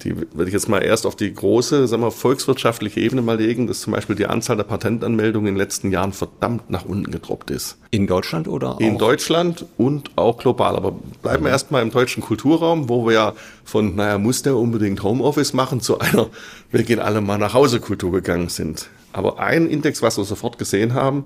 Die 0.02 0.16
würde 0.16 0.48
ich 0.48 0.54
jetzt 0.54 0.68
mal 0.68 0.84
erst 0.84 1.06
auf 1.06 1.16
die 1.16 1.34
große, 1.34 1.88
sagen 1.88 2.04
wir, 2.04 2.12
volkswirtschaftliche 2.12 3.00
Ebene 3.00 3.22
mal 3.22 3.38
legen, 3.38 3.66
dass 3.66 3.80
zum 3.80 3.94
Beispiel 3.94 4.16
die 4.16 4.28
Anzahl 4.28 4.58
der 4.58 4.66
Patentanmeldungen 4.66 5.48
in 5.48 5.54
den 5.56 5.60
letzten 5.60 5.90
Jahren 5.90 6.12
verdammt 6.12 6.70
nach 6.70 6.84
unten 6.84 7.12
gedroppt 7.12 7.50
ist. 7.50 7.78
In 7.92 8.06
Deutschland 8.06 8.48
oder? 8.48 8.76
Auch? 8.76 8.80
In 8.82 8.98
Deutschland 8.98 9.66
und 9.78 10.12
auch 10.18 10.38
global. 10.38 10.76
Aber 10.76 10.92
bleiben 11.22 11.44
mhm. 11.44 11.48
wir 11.48 11.52
erstmal 11.52 11.82
im 11.82 11.92
deutschen 11.92 12.22
Kulturraum, 12.22 12.90
wo 12.90 13.06
wir 13.08 13.14
ja 13.14 13.34
von, 13.64 13.96
naja, 13.96 14.18
muss 14.18 14.42
der 14.42 14.58
unbedingt 14.58 15.02
Homeoffice 15.02 15.54
machen, 15.54 15.80
zu 15.80 16.00
einer, 16.00 16.28
wir 16.72 16.84
gehen 16.84 17.00
alle 17.00 17.22
mal 17.22 17.38
nach 17.38 17.54
Hause 17.54 17.80
Kultur 17.80 18.12
gegangen 18.12 18.50
sind. 18.50 18.90
Aber 19.14 19.40
ein 19.40 19.68
Index, 19.68 20.02
was 20.02 20.18
wir 20.18 20.26
sofort 20.26 20.58
gesehen 20.58 20.94
haben, 20.94 21.26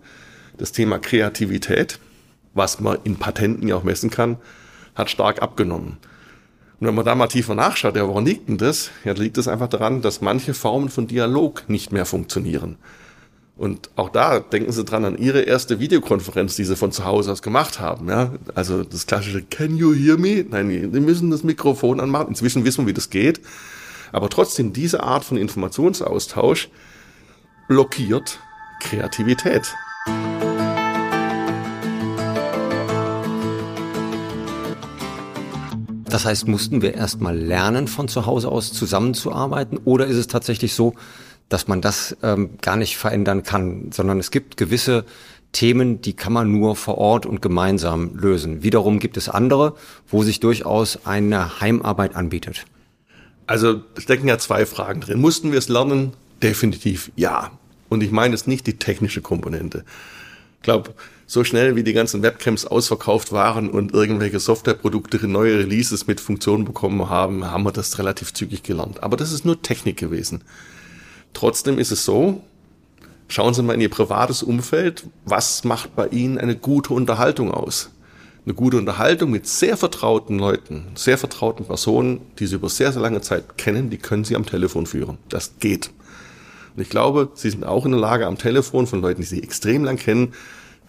das 0.57 0.71
Thema 0.71 0.99
Kreativität 0.99 1.99
was 2.53 2.79
man 2.79 2.97
in 3.03 3.17
Patenten 3.17 3.67
ja 3.67 3.75
auch 3.75 3.83
messen 3.83 4.09
kann, 4.09 4.37
hat 4.95 5.09
stark 5.09 5.41
abgenommen. 5.41 5.97
Und 6.79 6.87
wenn 6.87 6.95
man 6.95 7.05
da 7.05 7.15
mal 7.15 7.27
tiefer 7.27 7.55
nachschaut, 7.55 7.95
ja, 7.95 8.07
woran 8.07 8.25
liegt 8.25 8.47
denn 8.47 8.57
das? 8.57 8.89
Ja, 9.03 9.13
liegt 9.13 9.37
es 9.37 9.47
einfach 9.47 9.67
daran, 9.67 10.01
dass 10.01 10.21
manche 10.21 10.53
Formen 10.53 10.89
von 10.89 11.07
Dialog 11.07 11.63
nicht 11.67 11.91
mehr 11.91 12.05
funktionieren. 12.05 12.77
Und 13.57 13.89
auch 13.97 14.07
da 14.07 14.39
denken 14.39 14.71
Sie 14.71 14.85
dran 14.85 15.03
an 15.03 15.17
Ihre 15.17 15.41
erste 15.41 15.81
Videokonferenz, 15.81 16.55
die 16.55 16.63
Sie 16.63 16.77
von 16.77 16.93
zu 16.93 17.03
Hause 17.03 17.33
aus 17.33 17.41
gemacht 17.41 17.81
haben. 17.81 18.07
Ja? 18.07 18.31
Also 18.55 18.85
das 18.85 19.05
klassische 19.05 19.41
Can 19.41 19.75
you 19.75 19.93
hear 19.93 20.17
me? 20.17 20.45
Nein, 20.49 20.69
Sie 20.69 20.99
müssen 21.01 21.29
das 21.29 21.43
Mikrofon 21.43 21.99
anmachen. 21.99 22.29
Inzwischen 22.29 22.63
wissen 22.63 22.85
wir, 22.85 22.91
wie 22.91 22.93
das 22.93 23.09
geht. 23.09 23.41
Aber 24.13 24.29
trotzdem, 24.29 24.71
diese 24.71 25.03
Art 25.03 25.25
von 25.25 25.35
Informationsaustausch 25.35 26.69
blockiert 27.67 28.39
Kreativität. 28.79 29.75
Das 36.19 36.25
heißt, 36.25 36.49
mussten 36.49 36.81
wir 36.81 36.95
erstmal 36.95 37.37
lernen, 37.37 37.87
von 37.87 38.09
zu 38.09 38.25
Hause 38.25 38.49
aus 38.49 38.73
zusammenzuarbeiten? 38.73 39.79
Oder 39.85 40.05
ist 40.05 40.17
es 40.17 40.27
tatsächlich 40.27 40.73
so, 40.73 40.93
dass 41.47 41.69
man 41.69 41.79
das 41.79 42.17
ähm, 42.21 42.57
gar 42.61 42.75
nicht 42.75 42.97
verändern 42.97 43.43
kann, 43.43 43.93
sondern 43.93 44.19
es 44.19 44.29
gibt 44.29 44.57
gewisse 44.57 45.05
Themen, 45.53 46.01
die 46.01 46.11
kann 46.11 46.33
man 46.33 46.51
nur 46.51 46.75
vor 46.75 46.97
Ort 46.97 47.25
und 47.25 47.41
gemeinsam 47.41 48.17
lösen. 48.17 48.63
Wiederum 48.63 48.99
gibt 48.99 49.15
es 49.15 49.29
andere, 49.29 49.77
wo 50.09 50.21
sich 50.21 50.41
durchaus 50.41 51.05
eine 51.05 51.61
Heimarbeit 51.61 52.17
anbietet. 52.17 52.65
Also 53.47 53.79
stecken 53.97 54.27
ja 54.27 54.37
zwei 54.39 54.65
Fragen 54.65 54.99
drin. 54.99 55.21
Mussten 55.21 55.53
wir 55.53 55.59
es 55.59 55.69
lernen? 55.69 56.11
Definitiv 56.43 57.13
ja. 57.15 57.51
Und 57.87 58.03
ich 58.03 58.11
meine 58.11 58.33
jetzt 58.33 58.45
nicht 58.45 58.67
die 58.67 58.77
technische 58.77 59.21
Komponente. 59.21 59.85
Ich 60.59 60.63
glaube, 60.63 60.93
so 61.25 61.43
schnell 61.43 61.75
wie 61.75 61.83
die 61.83 61.93
ganzen 61.93 62.21
Webcams 62.21 62.65
ausverkauft 62.65 63.31
waren 63.31 63.69
und 63.69 63.93
irgendwelche 63.93 64.39
Softwareprodukte 64.39 65.25
neue 65.25 65.59
Releases 65.59 66.05
mit 66.05 66.19
Funktionen 66.19 66.65
bekommen 66.65 67.09
haben, 67.09 67.45
haben 67.45 67.63
wir 67.63 67.71
das 67.71 67.97
relativ 67.97 68.33
zügig 68.33 68.63
gelernt. 68.63 69.03
Aber 69.03 69.15
das 69.15 69.31
ist 69.31 69.45
nur 69.45 69.61
Technik 69.61 69.97
gewesen. 69.97 70.41
Trotzdem 71.33 71.77
ist 71.77 71.91
es 71.91 72.03
so, 72.03 72.41
schauen 73.29 73.53
Sie 73.53 73.63
mal 73.63 73.73
in 73.73 73.81
Ihr 73.81 73.89
privates 73.89 74.43
Umfeld, 74.43 75.05
was 75.23 75.63
macht 75.63 75.95
bei 75.95 76.07
Ihnen 76.07 76.39
eine 76.39 76.57
gute 76.57 76.93
Unterhaltung 76.93 77.51
aus? 77.51 77.91
Eine 78.45 78.55
gute 78.55 78.77
Unterhaltung 78.77 79.29
mit 79.29 79.47
sehr 79.47 79.77
vertrauten 79.77 80.39
Leuten, 80.39 80.87
sehr 80.95 81.17
vertrauten 81.17 81.65
Personen, 81.65 82.21
die 82.39 82.47
Sie 82.47 82.55
über 82.55 82.69
sehr, 82.69 82.91
sehr 82.91 83.01
lange 83.01 83.21
Zeit 83.21 83.57
kennen, 83.57 83.89
die 83.89 83.97
können 83.97 84.23
Sie 84.23 84.35
am 84.35 84.45
Telefon 84.45 84.87
führen. 84.87 85.19
Das 85.29 85.53
geht. 85.59 85.91
Und 86.79 86.83
ich 86.83 86.89
glaube, 86.89 87.31
Sie 87.33 87.49
sind 87.49 87.65
auch 87.65 87.83
in 87.83 87.91
der 87.91 87.99
Lage, 87.99 88.25
am 88.25 88.37
Telefon 88.37 88.87
von 88.87 89.01
Leuten, 89.01 89.19
die 89.19 89.27
Sie 89.27 89.43
extrem 89.43 89.83
lang 89.83 89.97
kennen, 89.97 90.31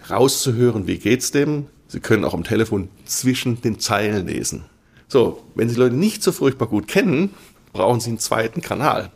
rauszuhören, 0.08 0.86
wie 0.86 0.98
geht's 0.98 1.32
dem. 1.32 1.66
Sie 1.88 1.98
können 1.98 2.24
auch 2.24 2.32
am 2.32 2.44
Telefon 2.44 2.90
zwischen 3.06 3.60
den 3.60 3.80
Zeilen 3.80 4.28
lesen. 4.28 4.66
So, 5.08 5.42
wenn 5.56 5.68
Sie 5.68 5.74
Leute 5.74 5.96
nicht 5.96 6.22
so 6.22 6.30
furchtbar 6.30 6.68
gut 6.68 6.86
kennen, 6.86 7.30
brauchen 7.72 7.98
Sie 7.98 8.10
einen 8.10 8.20
zweiten 8.20 8.60
Kanal. 8.60 9.10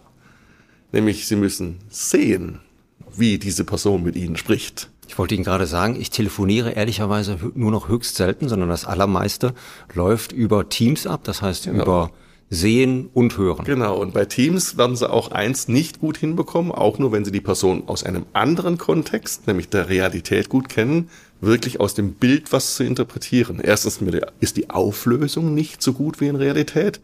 Nämlich 0.91 1.29
Sie 1.29 1.37
müssen 1.37 1.79
sehen, 1.91 2.59
wie 3.17 3.39
diese 3.39 3.63
Person 3.63 4.03
mit 4.03 4.17
Ihnen 4.17 4.37
spricht. 4.37 4.91
Ich 5.07 5.17
wollte 5.17 5.37
Ihnen 5.37 5.45
gerade 5.45 5.69
sagen, 5.69 5.95
ich 5.95 6.11
telefoniere 6.11 6.73
ehrlicherweise 6.73 7.39
nur 7.55 7.71
noch 7.71 7.87
höchst 7.87 8.17
selten, 8.17 8.49
sondern 8.49 8.69
das 8.69 8.85
allermeiste 8.85 9.55
läuft 9.95 10.33
über 10.33 10.69
Teams 10.69 11.07
ab, 11.07 11.21
das 11.23 11.41
heißt 11.41 11.67
genau. 11.67 11.85
über 11.85 12.11
Sehen 12.55 13.11
und 13.13 13.37
Hören. 13.37 13.65
Genau, 13.65 13.97
und 14.01 14.15
bei 14.15 14.25
Teams 14.25 14.79
werden 14.79 14.97
Sie 14.97 15.11
auch 15.11 15.31
eins 15.31 15.69
nicht 15.69 16.01
gut 16.01 16.17
hinbekommen, 16.17 16.73
auch 16.73 16.99
nur 16.99 17.13
wenn 17.13 17.25
Sie 17.25 17.33
die 17.33 17.41
Person 17.41 17.85
aus 17.87 18.05
einem 18.05 18.27
anderen 18.33 18.79
Kontext, 18.79 19.47
nämlich 19.47 19.69
der 19.69 19.89
Realität 19.89 20.49
gut 20.49 20.69
kennen, 20.69 21.11
wirklich 21.41 21.81
aus 21.81 21.95
dem 21.95 22.15
Bild 22.15 22.53
was 22.53 22.77
zu 22.77 22.85
interpretieren. 22.85 23.61
Erstens 23.61 24.01
ist 24.41 24.57
die 24.57 24.71
Auflösung 24.71 25.55
nicht 25.55 25.83
so 25.83 25.93
gut 25.93 26.21
wie 26.21 26.29
in 26.29 26.37
Realität. 26.37 27.01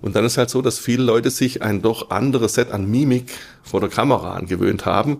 Und 0.00 0.16
dann 0.16 0.24
ist 0.24 0.36
halt 0.36 0.50
so, 0.50 0.62
dass 0.62 0.78
viele 0.78 1.02
Leute 1.02 1.30
sich 1.30 1.62
ein 1.62 1.80
doch 1.80 2.10
anderes 2.10 2.54
Set 2.54 2.70
an 2.70 2.90
Mimik 2.90 3.32
vor 3.62 3.80
der 3.80 3.88
Kamera 3.88 4.34
angewöhnt 4.34 4.84
haben, 4.86 5.18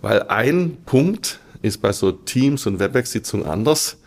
weil 0.00 0.22
ein 0.24 0.76
Punkt 0.86 1.40
ist 1.62 1.82
bei 1.82 1.92
so 1.92 2.12
Teams 2.12 2.66
und 2.66 2.78
Webex-Sitzungen 2.78 3.46
anders. 3.46 3.98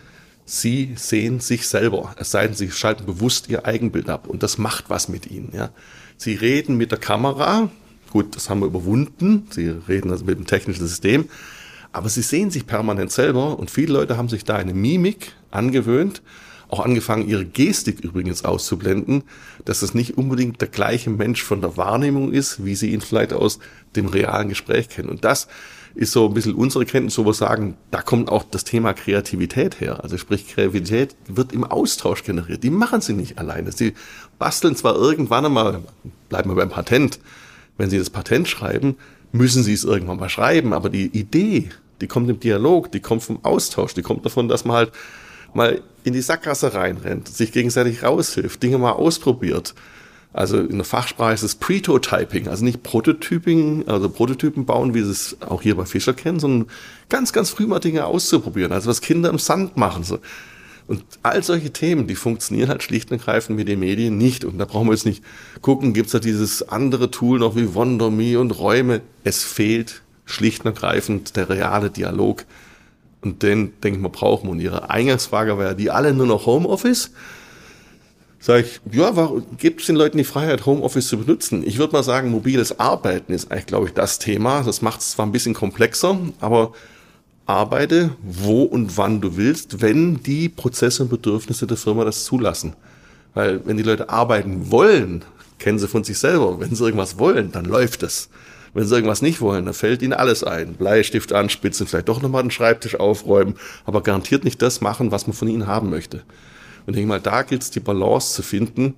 Sie 0.54 0.96
sehen 0.98 1.40
sich 1.40 1.66
selber, 1.66 2.14
es 2.18 2.32
sei 2.32 2.46
denn, 2.46 2.58
sie 2.58 2.72
schalten 2.72 3.06
bewusst 3.06 3.48
ihr 3.48 3.66
Eigenbild 3.66 4.10
ab. 4.10 4.28
Und 4.28 4.44
das 4.44 4.58
macht 4.58 4.90
was 4.90 5.08
mit 5.08 5.32
ihnen. 5.32 5.54
Ja. 5.56 5.70
Sie 6.18 6.34
reden 6.36 6.76
mit 6.76 6.92
der 6.92 7.00
Kamera, 7.00 7.70
gut, 8.10 8.36
das 8.36 8.50
haben 8.50 8.60
wir 8.60 8.66
überwunden, 8.66 9.48
sie 9.50 9.70
reden 9.70 10.12
also 10.12 10.26
mit 10.26 10.38
dem 10.38 10.46
technischen 10.46 10.86
System, 10.86 11.30
aber 11.94 12.10
sie 12.10 12.22
sehen 12.22 12.52
sich 12.52 12.68
permanent 12.68 13.14
selber. 13.14 13.58
Und 13.58 13.72
viele 13.72 13.94
Leute 13.94 14.18
haben 14.18 14.28
sich 14.28 14.44
da 14.44 14.58
eine 14.58 14.74
Mimik 14.74 15.32
angewöhnt 15.52 16.22
auch 16.72 16.80
angefangen, 16.80 17.28
ihre 17.28 17.46
Gestik 17.46 18.00
übrigens 18.00 18.46
auszublenden, 18.46 19.24
dass 19.66 19.82
es 19.82 19.94
nicht 19.94 20.18
unbedingt 20.18 20.62
der 20.62 20.70
gleiche 20.70 21.10
Mensch 21.10 21.44
von 21.44 21.62
der 21.62 21.78
Wahrnehmung 21.78 22.32
ist, 22.32 22.64
wie 22.66 22.76
sie 22.76 22.92
ihn 22.92 23.02
vielleicht 23.02 23.34
aus 23.34 23.60
dem 23.96 24.08
realen 24.08 24.50
Gespräch 24.50 24.90
kennen. 24.90 25.10
Und 25.10 25.26
das 25.26 25.48
ist 25.96 26.14
so 26.14 26.28
ein 26.28 26.34
bisschen 26.34 26.56
unsere 26.56 26.86
Kenntnis, 26.86 27.18
wo 27.18 27.26
wir 27.26 27.34
sagen, 27.34 27.76
da 27.92 28.02
kommt 28.02 28.30
auch 28.30 28.44
das 28.44 28.64
Thema 28.64 28.94
Kreativität 28.94 29.82
her. 29.82 30.02
Also 30.02 30.18
sprich, 30.18 30.48
Kreativität 30.48 31.16
wird 31.28 31.52
im 31.52 31.66
Austausch 31.66 32.24
generiert. 32.24 32.64
Die 32.64 32.70
machen 32.70 33.02
sie 33.02 33.14
nicht 33.14 33.38
alleine. 33.38 33.74
Sie 33.74 33.94
basteln 34.40 34.76
zwar 34.78 34.96
irgendwann 34.96 35.46
einmal, 35.46 35.82
bleiben 36.30 36.50
wir 36.50 36.56
beim 36.56 36.70
Patent, 36.70 37.20
wenn 37.78 37.90
sie 37.90 37.98
das 37.98 38.10
Patent 38.10 38.48
schreiben, 38.48 38.96
müssen 39.34 39.64
sie 39.64 39.74
es 39.74 39.84
irgendwann 39.84 40.20
mal 40.20 40.30
schreiben, 40.30 40.74
aber 40.74 40.90
die 40.90 41.08
Idee, 41.08 41.70
die 42.00 42.08
kommt 42.08 42.30
im 42.30 42.40
Dialog, 42.40 42.92
die 42.92 43.00
kommt 43.00 43.24
vom 43.24 43.44
Austausch, 43.44 43.94
die 43.94 44.02
kommt 44.02 44.26
davon, 44.26 44.48
dass 44.48 44.66
man 44.66 44.78
halt 44.78 44.92
mal 45.54 45.82
in 46.04 46.14
die 46.14 46.22
Sackgasse 46.22 46.74
reinrennt, 46.74 47.28
sich 47.28 47.52
gegenseitig 47.52 48.04
raushilft, 48.04 48.62
Dinge 48.64 48.78
mal 48.78 48.92
ausprobiert. 48.92 49.74
Also 50.34 50.60
in 50.60 50.78
der 50.78 50.86
Fachsprache 50.86 51.34
ist 51.34 51.44
es 51.44 51.56
Pretotyping, 51.56 52.48
also 52.48 52.64
nicht 52.64 52.84
Prototyping, 52.84 53.88
also 53.88 54.10
Prototypen 54.10 54.66
bauen, 54.66 54.94
wie 54.94 55.02
sie 55.02 55.12
es 55.12 55.38
auch 55.42 55.62
hier 55.62 55.76
bei 55.76 55.86
Fischer 55.86 56.14
kennen, 56.14 56.40
sondern 56.40 56.70
ganz, 57.10 57.34
ganz 57.34 57.50
früh 57.50 57.68
mal 57.68 57.80
Dinge 57.80 58.06
auszuprobieren, 58.06 58.72
also 58.72 58.90
was 58.90 59.02
Kinder 59.02 59.30
im 59.30 59.40
Sand 59.40 59.76
machen. 59.76 60.04
So. 60.04 60.20
Und 60.88 61.04
all 61.22 61.44
solche 61.44 61.72
Themen, 61.72 62.08
die 62.08 62.16
funktionieren 62.16 62.70
halt 62.70 62.82
schlicht 62.82 63.12
und 63.12 63.20
ergreifend 63.20 63.58
mit 63.58 63.68
den 63.68 63.80
Medien 63.80 64.18
nicht. 64.18 64.46
Und 64.46 64.58
da 64.58 64.66
brauchen 64.66 64.88
wir 64.88 64.94
jetzt 64.94 65.06
nicht 65.06 65.24
gucken, 65.62 65.94
gibt's 65.94 66.14
da 66.14 66.20
dieses 66.20 66.68
andere 66.68 67.12
Tool 67.12 67.40
noch 67.40 67.56
wie 67.56 67.74
WonderMe 67.76 68.40
und 68.40 68.52
Räume. 68.52 69.02
Es 69.24 69.44
fehlt 69.44 70.02
schlicht 70.26 70.66
und 70.66 70.68
ergreifend 70.68 71.36
der 71.36 71.50
reale 71.50 71.90
Dialog 71.90 72.46
und 73.22 73.44
den, 73.44 73.74
denke 73.82 73.98
ich 73.98 74.02
mal, 74.02 74.10
brauchen 74.10 74.48
wir. 74.48 74.52
Und 74.52 74.60
Ihre 74.60 74.90
Eingangsfrage 74.90 75.58
war 75.58 75.66
ja, 75.66 75.74
die 75.74 75.92
alle 75.92 76.14
nur 76.14 76.28
noch 76.28 76.46
Homeoffice? 76.46 77.12
Sag 78.40 78.66
ich, 78.66 78.82
ja, 78.92 79.16
warum 79.16 79.46
gibt 79.58 79.82
es 79.82 79.88
den 79.88 79.96
Leuten 79.96 80.18
die 80.18 80.24
Freiheit, 80.24 80.66
Homeoffice 80.66 81.08
zu 81.08 81.20
benutzen? 81.20 81.64
Ich 81.64 81.78
würde 81.78 81.94
mal 81.94 82.02
sagen, 82.02 82.32
mobiles 82.32 82.80
Arbeiten 82.80 83.34
ist 83.34 83.52
eigentlich, 83.52 83.68
glaube 83.68 83.88
ich, 83.88 83.94
das 83.94 84.18
Thema. 84.18 84.64
Das 84.64 84.82
macht 84.82 85.02
es 85.02 85.12
zwar 85.12 85.28
ein 85.28 85.32
bisschen 85.32 85.54
komplexer, 85.54 86.18
aber 86.40 86.74
arbeite 87.46 88.16
wo 88.24 88.64
und 88.64 88.98
wann 88.98 89.22
du 89.22 89.38
willst, 89.38 89.82
wenn 89.82 90.24
die 90.24 90.50
Prozesse 90.50 91.04
und 91.04 91.10
Bedürfnisse 91.10 91.68
der 91.68 91.78
Firma 91.78 92.04
das 92.04 92.24
zulassen. 92.24 92.74
Weil 93.36 93.66
wenn 93.66 93.78
die 93.78 93.84
Leute 93.84 94.10
arbeiten 94.10 94.72
wollen, 94.72 95.24
kennen 95.60 95.78
sie 95.78 95.88
von 95.88 96.04
sich 96.04 96.18
selber. 96.18 96.60
Wenn 96.60 96.74
sie 96.74 96.84
irgendwas 96.84 97.20
wollen, 97.20 97.52
dann 97.52 97.66
läuft 97.66 98.02
es. 98.02 98.30
Wenn 98.74 98.86
sie 98.86 98.96
irgendwas 98.96 99.22
nicht 99.22 99.42
wollen, 99.42 99.66
dann 99.66 99.74
fällt 99.74 100.02
ihnen 100.02 100.14
alles 100.14 100.44
ein. 100.44 100.76
Bleistift 100.76 101.34
anspitzen, 101.34 101.88
vielleicht 101.88 102.08
doch 102.08 102.22
nochmal 102.22 102.44
den 102.44 102.52
Schreibtisch 102.52 102.96
aufräumen, 102.96 103.56
aber 103.86 104.02
garantiert 104.02 104.46
nicht 104.46 104.62
das 104.62 104.80
machen, 104.80 105.12
was 105.12 105.28
man 105.28 105.34
von 105.34 105.50
ihnen 105.50 105.68
haben 105.68 105.90
möchte. 105.90 106.24
Und 106.86 106.94
ich 106.94 106.96
denke 106.96 107.10
mal, 107.10 107.20
da 107.20 107.44
gilt 107.44 107.64
es, 107.64 107.72
die 107.72 107.80
Balance 107.80 108.34
zu 108.34 108.44
finden, 108.44 108.96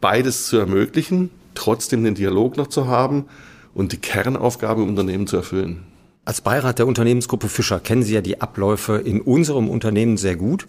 beides 0.00 0.46
zu 0.46 0.58
ermöglichen, 0.58 1.30
trotzdem 1.54 2.04
den 2.04 2.14
Dialog 2.14 2.56
noch 2.56 2.66
zu 2.66 2.88
haben 2.88 3.26
und 3.74 3.92
die 3.92 3.98
Kernaufgabe 3.98 4.82
im 4.82 4.88
Unternehmen 4.88 5.26
zu 5.26 5.36
erfüllen. 5.36 5.84
Als 6.24 6.40
Beirat 6.40 6.80
der 6.80 6.88
Unternehmensgruppe 6.88 7.48
Fischer 7.48 7.78
kennen 7.78 8.02
Sie 8.02 8.14
ja 8.14 8.20
die 8.20 8.40
Abläufe 8.40 8.96
in 8.96 9.20
unserem 9.20 9.68
Unternehmen 9.68 10.16
sehr 10.16 10.34
gut. 10.34 10.66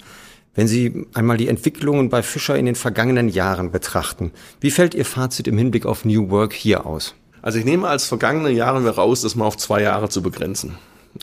Wenn 0.54 0.68
Sie 0.68 1.08
einmal 1.14 1.38
die 1.38 1.48
Entwicklungen 1.48 2.10
bei 2.10 2.22
Fischer 2.22 2.58
in 2.58 2.68
den 2.68 2.76
vergangenen 2.76 3.30
Jahren 3.30 3.72
betrachten, 3.72 4.32
wie 4.62 4.72
fällt 4.72 4.94
Ihr 4.94 5.06
Fazit 5.06 5.48
im 5.48 5.58
Hinblick 5.58 5.86
auf 5.86 6.06
New 6.06 6.30
Work 6.30 6.54
hier 6.54 6.86
aus? 6.86 7.16
Also 7.42 7.60
ich 7.60 7.66
nehme 7.66 7.88
als 7.88 8.06
vergangene 8.06 8.50
Jahre 8.50 8.82
mir 8.82 8.92
raus, 8.92 9.22
das 9.22 9.36
mal 9.36 9.46
auf 9.46 9.58
zwei 9.58 9.82
Jahre 9.82 10.10
zu 10.10 10.22
begrenzen. 10.22 10.76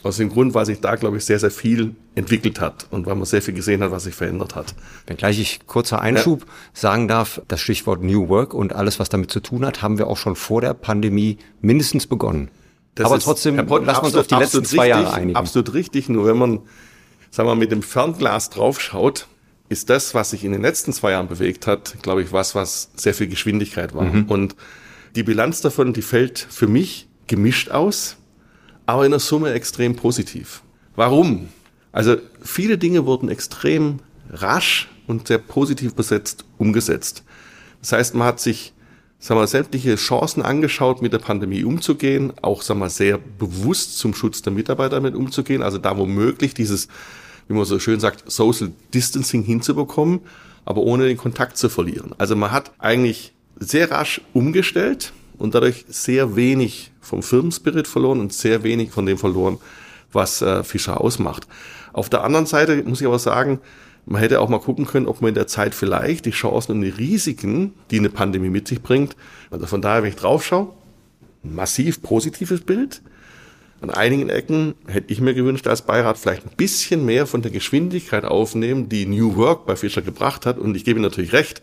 Aus 0.03 0.17
dem 0.17 0.29
Grund, 0.29 0.55
weil 0.55 0.67
sich 0.67 0.81
da, 0.81 0.97
glaube 0.97 1.19
ich, 1.19 1.25
sehr, 1.25 1.39
sehr 1.39 1.53
viel 1.53 1.95
entwickelt 2.17 2.61
hat 2.61 2.87
und 2.91 3.07
weil 3.07 3.15
man 3.15 3.27
sehr 3.27 3.43
viel 3.43 3.55
gesehen 3.55 3.83
hat, 3.83 3.93
was 3.93 4.05
sich 4.05 4.15
verändert 4.15 4.57
hat. 4.57 4.75
Wenngleich 5.07 5.39
ich 5.39 5.67
kurzer 5.67 6.01
Einschub 6.01 6.41
ja. 6.41 6.47
sagen 6.73 7.07
darf, 7.07 7.41
das 7.47 7.61
Stichwort 7.61 8.03
New 8.03 8.29
Work 8.29 8.55
und 8.55 8.73
alles, 8.73 8.99
was 8.99 9.09
damit 9.09 9.31
zu 9.31 9.39
tun 9.39 9.65
hat, 9.65 9.83
haben 9.83 9.99
wir 9.99 10.09
auch 10.09 10.17
schon 10.17 10.35
vor 10.35 10.61
der 10.61 10.75
Pandemie 10.75 11.39
mindestens 11.61 12.09
begonnen. 12.09 12.51
Das 12.97 13.07
Aber 13.07 13.19
trotzdem, 13.19 13.57
lassen 13.57 13.71
wir 13.71 14.03
uns 14.05 14.17
auf 14.17 14.27
die 14.27 14.35
letzten 14.35 14.65
zwei 14.65 14.85
richtig, 14.85 15.03
Jahre 15.03 15.15
einigen. 15.15 15.37
Absolut 15.37 15.75
richtig. 15.75 16.09
Nur 16.09 16.27
wenn 16.27 16.39
man, 16.39 16.61
sagen 17.31 17.49
wir 17.49 17.55
mal, 17.55 17.61
mit 17.61 17.73
dem 17.73 17.83
Fernglas 17.83 18.51
draufschaut, 18.51 19.29
ist 19.69 19.91
das, 19.91 20.15
was 20.15 20.31
sich 20.31 20.45
in 20.45 20.53
den 20.53 20.63
letzten 20.63 20.93
zwei 20.93 21.13
Jahren 21.13 21.29
bewegt 21.29 21.67
hat, 21.67 21.97
glaube 22.03 22.23
ich, 22.23 22.33
was, 22.33 22.55
was 22.55 22.91
sehr 22.97 23.15
viel 23.15 23.27
Geschwindigkeit 23.29 23.95
war. 23.95 24.05
Mhm. 24.05 24.25
Und 24.27 24.57
die 25.17 25.23
Bilanz 25.23 25.61
davon, 25.61 25.93
die 25.93 26.03
fällt 26.03 26.39
für 26.39 26.67
mich 26.67 27.09
gemischt 27.27 27.71
aus, 27.71 28.17
aber 28.87 29.05
in 29.05 29.11
der 29.11 29.21
Summe 29.21 29.53
extrem 29.53 29.97
positiv. 29.97 30.63
Warum? 30.97 31.49
Also 31.93 32.17
viele 32.43 32.79
Dinge 32.79 33.07
wurden 33.07 33.29
extrem 33.29 34.01
rasch 34.31 34.89
und 35.07 35.29
sehr 35.29 35.39
positiv 35.39 35.95
besetzt 35.95 36.45
umgesetzt. 36.59 37.25
Das 37.81 37.93
heißt, 37.93 38.15
man 38.15 38.27
hat 38.27 38.41
sich 38.41 38.75
sagen 39.19 39.41
wir, 39.41 39.47
sämtliche 39.47 39.97
Chancen 39.97 40.43
angeschaut, 40.43 41.01
mit 41.01 41.13
der 41.13 41.19
Pandemie 41.19 41.65
umzugehen, 41.65 42.35
auch 42.43 42.61
sagen 42.63 42.81
wir, 42.81 42.91
sehr 42.91 43.19
bewusst 43.19 43.99
zum 43.99 44.15
Schutz 44.15 44.43
der 44.43 44.53
Mitarbeiter 44.53 44.97
damit 44.97 45.15
umzugehen, 45.15 45.63
also 45.63 45.79
da 45.79 45.97
wo 45.97 46.05
möglich 46.05 46.53
dieses, 46.53 46.89
wie 47.49 47.55
man 47.55 47.65
so 47.65 47.79
schön 47.79 48.01
sagt, 48.01 48.31
Social 48.31 48.73
Distancing 48.93 49.43
hinzubekommen, 49.43 50.21
aber 50.67 50.83
ohne 50.83 51.07
den 51.07 51.17
Kontakt 51.17 51.57
zu 51.57 51.71
verlieren. 51.71 52.15
Also 52.19 52.37
man 52.37 52.51
hat 52.51 52.73
eigentlich 52.79 53.34
sehr 53.59 53.91
rasch 53.91 54.21
umgestellt 54.33 55.13
und 55.39 55.55
dadurch 55.55 55.85
sehr 55.89 56.37
wenig 56.37 56.93
vom 57.01 57.23
Firmenspirit 57.23 57.87
verloren 57.87 58.21
und 58.21 58.33
sehr 58.33 58.63
wenig 58.63 58.91
von 58.91 59.07
dem 59.07 59.19
verloren, 59.19 59.59
was 60.13 60.43
äh, 60.43 60.65
Fischer 60.65 61.01
ausmacht. 61.01 61.47
Auf 61.93 62.09
der 62.09 62.25
anderen 62.25 62.47
Seite 62.47 62.83
muss 62.83 63.01
ich 63.01 63.07
aber 63.07 63.19
sagen, 63.19 63.61
man 64.07 64.21
hätte 64.21 64.41
auch 64.41 64.49
mal 64.49 64.59
gucken 64.59 64.87
können, 64.87 65.07
ob 65.07 65.21
man 65.21 65.31
in 65.31 65.35
der 65.35 65.47
Zeit 65.47 65.75
vielleicht 65.75 66.27
die 66.27 66.31
Chancen 66.31 66.73
und 66.73 66.81
die 66.83 66.91
Risiken, 66.91 67.75
die 67.91 67.99
eine 67.99 68.11
Pandemie 68.11 68.51
mit 68.51 68.69
sich 68.69 68.83
bringt, 68.83 69.17
also 69.51 69.67
von 69.67 69.81
daher, 69.81 70.03
wenn 70.03 70.11
ich 70.11 70.17
drauf 70.17 70.45
schaue, 70.45 70.73
massiv 71.43 72.03
positives 72.03 72.61
Bild. 72.61 73.03
An 73.81 73.91
einigen 73.91 74.31
Ecken 74.31 74.75
hätte 74.87 75.13
ich 75.13 75.21
mir 75.21 75.35
gewünscht, 75.35 75.67
als 75.67 75.83
Beirat 75.83 76.17
vielleicht 76.17 76.45
ein 76.45 76.57
bisschen 76.57 77.05
mehr 77.05 77.27
von 77.27 77.43
der 77.43 77.51
Geschwindigkeit 77.51 78.25
aufnehmen, 78.25 78.89
die 78.89 79.05
New 79.05 79.37
Work 79.37 79.67
bei 79.67 79.77
Fischer 79.77 80.01
gebracht 80.01 80.47
hat. 80.47 80.59
Und 80.59 80.75
ich 80.75 80.85
gebe 80.85 80.99
Ihnen 80.99 81.09
natürlich 81.09 81.33
recht, 81.33 81.61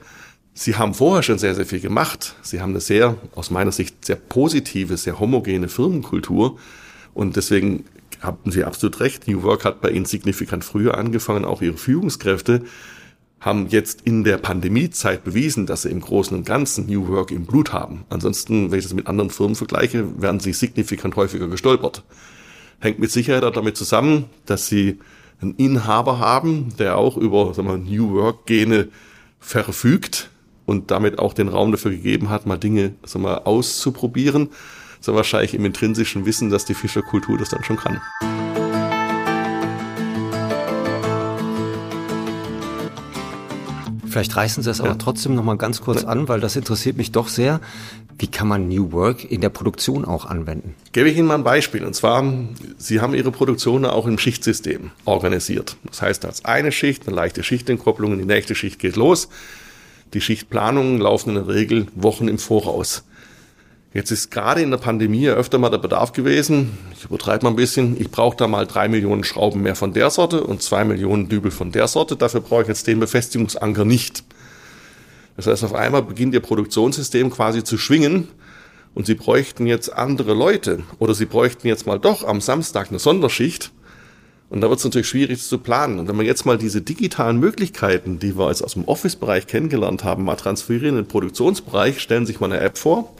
Sie 0.53 0.75
haben 0.75 0.93
vorher 0.93 1.23
schon 1.23 1.37
sehr, 1.37 1.55
sehr 1.55 1.65
viel 1.65 1.79
gemacht. 1.79 2.35
Sie 2.41 2.61
haben 2.61 2.71
eine 2.71 2.81
sehr, 2.81 3.15
aus 3.35 3.51
meiner 3.51 3.71
Sicht, 3.71 4.05
sehr 4.05 4.17
positive, 4.17 4.97
sehr 4.97 5.19
homogene 5.19 5.69
Firmenkultur. 5.69 6.59
Und 7.13 7.35
deswegen 7.35 7.85
haben 8.19 8.51
Sie 8.51 8.63
absolut 8.63 8.99
recht. 8.99 9.27
New 9.27 9.43
Work 9.43 9.65
hat 9.65 9.81
bei 9.81 9.91
Ihnen 9.91 10.05
signifikant 10.05 10.65
früher 10.65 10.97
angefangen. 10.97 11.45
Auch 11.45 11.61
Ihre 11.61 11.77
Führungskräfte 11.77 12.63
haben 13.39 13.67
jetzt 13.69 14.01
in 14.01 14.23
der 14.23 14.37
Pandemiezeit 14.37 15.23
bewiesen, 15.23 15.65
dass 15.65 15.81
sie 15.81 15.89
im 15.89 16.01
Großen 16.01 16.37
und 16.37 16.45
Ganzen 16.45 16.85
New 16.85 17.07
Work 17.07 17.31
im 17.31 17.45
Blut 17.45 17.73
haben. 17.73 18.05
Ansonsten, 18.09 18.71
wenn 18.71 18.77
ich 18.77 18.85
das 18.85 18.93
mit 18.93 19.07
anderen 19.07 19.31
Firmen 19.31 19.55
vergleiche, 19.55 20.21
werden 20.21 20.39
sie 20.39 20.53
signifikant 20.53 21.15
häufiger 21.15 21.47
gestolpert. 21.47 22.03
Hängt 22.79 22.99
mit 22.99 23.09
Sicherheit 23.09 23.43
auch 23.43 23.51
damit 23.51 23.77
zusammen, 23.77 24.25
dass 24.45 24.67
sie 24.67 24.99
einen 25.41 25.55
Inhaber 25.55 26.19
haben, 26.19 26.73
der 26.77 26.97
auch 26.97 27.17
über 27.17 27.53
sagen 27.55 27.67
wir, 27.67 27.77
New 27.77 28.13
Work 28.13 28.45
Gene 28.45 28.89
verfügt 29.39 30.30
und 30.65 30.91
damit 30.91 31.19
auch 31.19 31.33
den 31.33 31.47
Raum 31.47 31.71
dafür 31.71 31.91
gegeben 31.91 32.29
hat, 32.29 32.45
mal 32.45 32.57
Dinge 32.57 32.93
sagen 33.03 33.23
wir, 33.23 33.47
auszuprobieren 33.47 34.49
so 35.01 35.15
wahrscheinlich 35.15 35.53
im 35.53 35.65
intrinsischen 35.65 36.25
Wissen, 36.25 36.49
dass 36.49 36.63
die 36.65 36.75
Fischerkultur 36.75 37.37
das 37.37 37.49
dann 37.49 37.63
schon 37.63 37.77
kann. 37.77 37.99
Vielleicht 44.07 44.35
reißen 44.35 44.61
Sie 44.61 44.69
es 44.69 44.79
ja. 44.79 44.85
aber 44.85 44.97
trotzdem 44.97 45.35
noch 45.35 45.43
mal 45.43 45.57
ganz 45.57 45.81
kurz 45.81 46.03
an, 46.03 46.27
weil 46.27 46.41
das 46.41 46.57
interessiert 46.57 46.97
mich 46.97 47.11
doch 47.11 47.29
sehr. 47.29 47.61
Wie 48.19 48.27
kann 48.27 48.47
man 48.47 48.67
New 48.67 48.91
Work 48.91 49.31
in 49.31 49.41
der 49.41 49.49
Produktion 49.49 50.03
auch 50.05 50.25
anwenden? 50.25 50.75
Gebe 50.91 51.09
ich 51.09 51.17
Ihnen 51.17 51.27
mal 51.27 51.35
ein 51.35 51.43
Beispiel. 51.45 51.83
Und 51.85 51.95
zwar, 51.95 52.23
Sie 52.77 52.99
haben 52.99 53.15
Ihre 53.15 53.31
Produktion 53.31 53.85
auch 53.85 54.05
im 54.05 54.19
Schichtsystem 54.19 54.91
organisiert. 55.05 55.77
Das 55.85 56.01
heißt, 56.01 56.25
als 56.25 56.45
eine 56.45 56.73
Schicht, 56.73 57.07
eine 57.07 57.15
leichte 57.15 57.41
Schichtentkopplung, 57.41 58.17
die 58.19 58.25
nächste 58.25 58.53
Schicht 58.53 58.79
geht 58.79 58.97
los. 58.97 59.29
Die 60.13 60.21
Schichtplanungen 60.21 60.99
laufen 60.99 61.29
in 61.29 61.35
der 61.35 61.47
Regel 61.47 61.87
Wochen 61.95 62.27
im 62.27 62.37
Voraus. 62.37 63.03
Jetzt 63.93 64.11
ist 64.11 64.31
gerade 64.31 64.61
in 64.61 64.71
der 64.71 64.77
Pandemie 64.77 65.27
öfter 65.27 65.57
mal 65.57 65.69
der 65.69 65.77
Bedarf 65.77 66.13
gewesen, 66.13 66.77
ich 66.93 67.03
übertreibe 67.05 67.43
mal 67.43 67.49
ein 67.49 67.57
bisschen, 67.57 67.99
ich 67.99 68.09
brauche 68.09 68.37
da 68.37 68.47
mal 68.47 68.65
drei 68.65 68.87
Millionen 68.87 69.25
Schrauben 69.25 69.61
mehr 69.61 69.75
von 69.75 69.93
der 69.93 70.09
Sorte 70.09 70.43
und 70.45 70.61
zwei 70.61 70.85
Millionen 70.85 71.27
Dübel 71.27 71.51
von 71.51 71.73
der 71.73 71.87
Sorte, 71.87 72.15
dafür 72.15 72.39
brauche 72.39 72.61
ich 72.61 72.67
jetzt 72.69 72.87
den 72.87 73.01
Befestigungsanker 73.01 73.83
nicht. 73.83 74.23
Das 75.35 75.47
heißt, 75.47 75.65
auf 75.65 75.73
einmal 75.73 76.03
beginnt 76.03 76.33
Ihr 76.33 76.39
Produktionssystem 76.39 77.31
quasi 77.31 77.65
zu 77.65 77.77
schwingen 77.77 78.29
und 78.93 79.07
Sie 79.07 79.15
bräuchten 79.15 79.65
jetzt 79.65 79.91
andere 79.91 80.33
Leute 80.33 80.83
oder 80.99 81.13
Sie 81.13 81.25
bräuchten 81.25 81.67
jetzt 81.67 81.85
mal 81.85 81.99
doch 81.99 82.23
am 82.23 82.39
Samstag 82.39 82.89
eine 82.89 82.99
Sonderschicht. 82.99 83.71
Und 84.51 84.59
da 84.59 84.69
wird 84.69 84.79
es 84.79 84.85
natürlich 84.85 85.07
schwierig 85.07 85.41
zu 85.41 85.57
planen. 85.59 85.97
Und 85.97 86.09
wenn 86.09 86.17
wir 86.17 86.25
jetzt 86.25 86.45
mal 86.45 86.57
diese 86.57 86.81
digitalen 86.81 87.39
Möglichkeiten, 87.39 88.19
die 88.19 88.37
wir 88.37 88.49
jetzt 88.49 88.61
aus 88.61 88.73
dem 88.73 88.83
Office-Bereich 88.83 89.47
kennengelernt 89.47 90.03
haben, 90.03 90.25
mal 90.25 90.35
transferieren 90.35 90.97
in 90.97 91.05
den 91.05 91.07
Produktionsbereich, 91.07 92.01
stellen 92.01 92.25
Sie 92.25 92.33
sich 92.33 92.41
mal 92.41 92.51
eine 92.51 92.59
App 92.59 92.77
vor, 92.77 93.13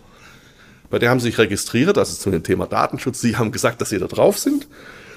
bei 0.90 1.00
der 1.00 1.10
haben 1.10 1.22
sie 1.22 1.28
sich 1.28 1.38
registriert, 1.38 1.98
also 1.98 2.14
zu 2.14 2.30
dem 2.30 2.44
Thema 2.44 2.68
Datenschutz. 2.68 3.22
Sie 3.22 3.38
haben 3.38 3.54
gesagt, 3.54 3.80
dass 3.80 3.90
sie 3.90 3.98
da 3.98 4.08
drauf 4.08 4.38
sind. 4.38 4.68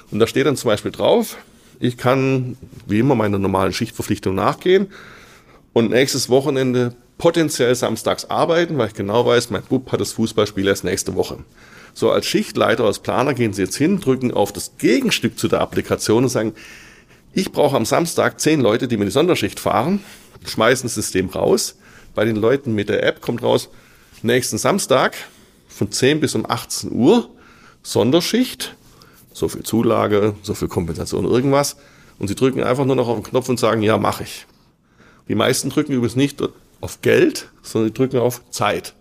Und 0.09 0.19
da 0.19 0.25
steht 0.25 0.45
dann 0.45 0.55
zum 0.55 0.69
Beispiel 0.69 0.91
drauf, 0.91 1.35
ich 1.81 1.97
kann 1.97 2.57
wie 2.87 2.99
immer 2.99 3.15
meiner 3.15 3.37
normalen 3.37 3.73
Schichtverpflichtung 3.73 4.33
nachgehen 4.33 4.87
und 5.73 5.91
nächstes 5.91 6.29
Wochenende 6.29 6.95
potenziell 7.17 7.75
samstags 7.75 8.23
arbeiten, 8.29 8.77
weil 8.77 8.87
ich 8.87 8.93
genau 8.93 9.25
weiß, 9.25 9.49
mein 9.49 9.63
Bub 9.63 9.91
hat 9.91 9.99
das 9.99 10.13
Fußballspiel 10.13 10.65
erst 10.65 10.85
nächste 10.85 11.15
Woche. 11.15 11.39
So 11.95 12.11
als 12.11 12.25
Schichtleiter, 12.25 12.83
als 12.83 12.99
Planer 12.99 13.33
gehen 13.33 13.53
Sie 13.53 13.61
jetzt 13.61 13.77
hin, 13.77 14.01
drücken 14.01 14.33
auf 14.33 14.51
das 14.51 14.77
Gegenstück 14.77 15.39
zu 15.39 15.47
der 15.47 15.61
Applikation 15.61 16.23
und 16.23 16.29
sagen, 16.29 16.53
ich 17.33 17.53
brauche 17.53 17.77
am 17.77 17.85
Samstag 17.85 18.41
zehn 18.41 18.59
Leute, 18.59 18.89
die 18.89 18.97
mir 18.97 19.05
die 19.05 19.11
Sonderschicht 19.11 19.61
fahren, 19.61 20.01
schmeißen 20.45 20.87
das 20.87 20.95
System 20.95 21.29
raus. 21.29 21.77
Bei 22.13 22.25
den 22.25 22.35
Leuten 22.35 22.75
mit 22.75 22.89
der 22.89 23.03
App 23.03 23.21
kommt 23.21 23.43
raus, 23.43 23.69
nächsten 24.23 24.57
Samstag 24.57 25.15
von 25.69 25.89
10 25.89 26.19
bis 26.19 26.35
um 26.35 26.45
18 26.45 26.91
Uhr, 26.91 27.29
Sonderschicht, 27.81 28.75
so 29.31 29.47
viel 29.47 29.63
Zulage, 29.63 30.35
so 30.41 30.53
viel 30.53 30.67
Kompensation, 30.67 31.23
irgendwas. 31.23 31.77
Und 32.19 32.27
sie 32.27 32.35
drücken 32.35 32.61
einfach 32.61 32.83
nur 32.83 32.97
noch 32.97 33.07
auf 33.07 33.15
den 33.15 33.23
Knopf 33.23 33.47
und 33.47 33.57
sagen, 33.57 33.81
ja, 33.81 33.97
mache 33.97 34.23
ich. 34.23 34.47
Die 35.29 35.35
meisten 35.35 35.69
drücken 35.69 35.93
übrigens 35.93 36.17
nicht 36.17 36.43
auf 36.81 37.01
Geld, 37.01 37.47
sondern 37.61 37.89
sie 37.89 37.93
drücken 37.93 38.17
auf 38.17 38.41
Zeit. 38.49 38.95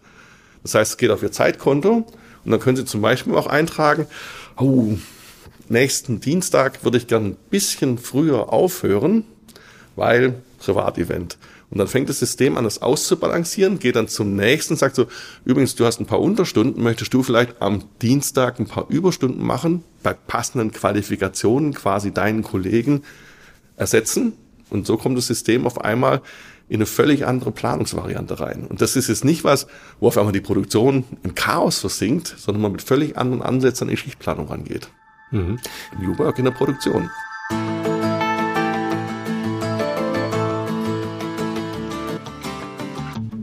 Das 0.62 0.76
heißt, 0.76 0.92
es 0.92 0.96
geht 0.96 1.11
auf 1.11 1.24
ihr 1.24 1.33
Zeitkonto 1.33 2.07
und 2.44 2.50
dann 2.50 2.61
können 2.61 2.76
sie 2.76 2.85
zum 2.85 3.00
Beispiel 3.00 3.35
auch 3.35 3.46
eintragen, 3.46 4.07
oh, 4.57 4.96
nächsten 5.68 6.20
Dienstag 6.20 6.85
würde 6.85 6.98
ich 6.98 7.07
gern 7.07 7.24
ein 7.26 7.37
bisschen 7.50 7.98
früher 7.98 8.52
aufhören, 8.52 9.24
weil 9.96 10.35
Privatevent. 10.59 11.38
Und 11.70 11.78
dann 11.78 11.88
fängt 11.88 12.09
das 12.09 12.20
System 12.20 12.57
an, 12.57 12.64
das 12.64 12.83
auszubalancieren, 12.83 13.78
geht 13.78 13.96
dann 13.96 14.07
zum 14.07 14.37
nächsten, 14.37 14.76
sagt 14.76 14.94
so, 14.94 15.07
übrigens, 15.44 15.74
du 15.74 15.85
hast 15.85 15.98
ein 16.00 16.07
paar 16.07 16.20
Unterstunden, 16.20 16.83
möchtest 16.83 17.12
du 17.12 17.22
vielleicht 17.22 17.61
am 17.61 17.85
Dienstag 18.00 18.61
ein 18.61 18.66
paar 18.66 18.87
Überstunden 18.90 19.44
machen, 19.44 19.83
bei 20.02 20.12
passenden 20.12 20.70
Qualifikationen 20.70 21.74
quasi 21.74 22.12
deinen 22.12 22.42
Kollegen 22.42 23.02
ersetzen. 23.76 24.35
Und 24.70 24.87
so 24.87 24.96
kommt 24.96 25.18
das 25.18 25.26
System 25.26 25.66
auf 25.66 25.80
einmal 25.80 26.20
in 26.68 26.77
eine 26.77 26.87
völlig 26.87 27.27
andere 27.27 27.53
Planungsvariante 27.53 28.40
rein. 28.40 28.66
Und 28.66 28.81
das 28.81 28.96
ist 28.96 29.09
jetzt 29.09 29.24
nicht 29.24 29.44
was, 29.44 29.66
wo 30.00 30.09
auf 30.09 30.16
einmal 30.16 30.33
die 30.33 30.40
Produktion 30.40 31.05
im 31.22 31.35
Chaos 31.35 31.79
versinkt, 31.79 32.35
sondern 32.38 32.62
man 32.62 32.72
mit 32.72 32.83
völlig 32.83 33.16
anderen 33.16 33.42
Ansätzen 33.42 33.88
an 33.88 33.90
die 33.90 33.96
Schichtplanung 33.96 34.48
rangeht. 34.48 34.88
Mhm. 35.31 35.59
New 36.00 36.18
Work 36.18 36.38
in 36.38 36.46
der 36.46 36.53
Produktion. 36.53 37.11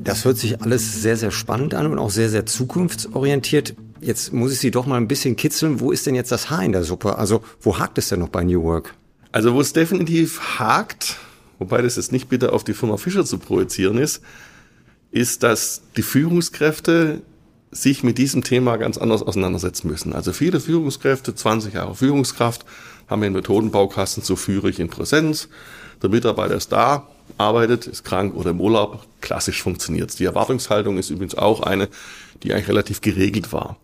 Das 0.03 0.25
hört 0.25 0.37
sich 0.37 0.61
alles 0.61 1.01
sehr, 1.01 1.15
sehr 1.15 1.31
spannend 1.31 1.73
an 1.73 1.85
und 1.87 1.99
auch 1.99 2.09
sehr, 2.09 2.29
sehr 2.29 2.45
zukunftsorientiert. 2.45 3.75
Jetzt 3.99 4.33
muss 4.33 4.51
ich 4.51 4.59
Sie 4.59 4.71
doch 4.71 4.87
mal 4.87 4.97
ein 4.97 5.07
bisschen 5.07 5.35
kitzeln. 5.35 5.79
Wo 5.79 5.91
ist 5.91 6.07
denn 6.07 6.15
jetzt 6.15 6.31
das 6.31 6.49
Haar 6.49 6.63
in 6.63 6.71
der 6.71 6.83
Suppe? 6.83 7.17
Also, 7.17 7.43
wo 7.61 7.77
hakt 7.77 7.99
es 7.99 8.09
denn 8.09 8.19
noch 8.19 8.29
bei 8.29 8.43
New 8.43 8.63
Work? 8.63 8.95
Also, 9.31 9.53
wo 9.53 9.61
es 9.61 9.73
definitiv 9.73 10.59
hakt, 10.59 11.17
wobei 11.61 11.83
das 11.83 11.95
jetzt 11.95 12.11
nicht 12.11 12.27
bitte 12.27 12.53
auf 12.53 12.63
die 12.63 12.73
Firma 12.73 12.97
Fischer 12.97 13.23
zu 13.23 13.37
projizieren 13.37 13.99
ist, 13.99 14.23
ist, 15.11 15.43
dass 15.43 15.83
die 15.95 16.01
Führungskräfte 16.01 17.21
sich 17.69 18.03
mit 18.03 18.17
diesem 18.17 18.43
Thema 18.43 18.77
ganz 18.77 18.97
anders 18.97 19.21
auseinandersetzen 19.21 19.87
müssen. 19.87 20.13
Also 20.13 20.33
viele 20.33 20.59
Führungskräfte, 20.59 21.35
20 21.35 21.75
Jahre 21.75 21.93
Führungskraft, 21.93 22.65
haben 23.07 23.21
den 23.21 23.33
Methodenbaukasten, 23.33 24.23
so 24.23 24.35
führe 24.35 24.71
ich 24.71 24.79
in 24.79 24.89
Präsenz. 24.89 25.49
Der 26.01 26.09
Mitarbeiter 26.09 26.55
ist 26.55 26.71
da, 26.71 27.07
arbeitet, 27.37 27.85
ist 27.85 28.03
krank 28.03 28.35
oder 28.35 28.49
im 28.49 28.59
Urlaub. 28.59 29.05
Klassisch 29.21 29.61
funktioniert's. 29.61 30.15
Die 30.15 30.25
Erwartungshaltung 30.25 30.97
ist 30.97 31.11
übrigens 31.11 31.35
auch 31.35 31.61
eine, 31.61 31.89
die 32.41 32.53
eigentlich 32.53 32.69
relativ 32.69 33.01
geregelt 33.01 33.53
war. 33.53 33.77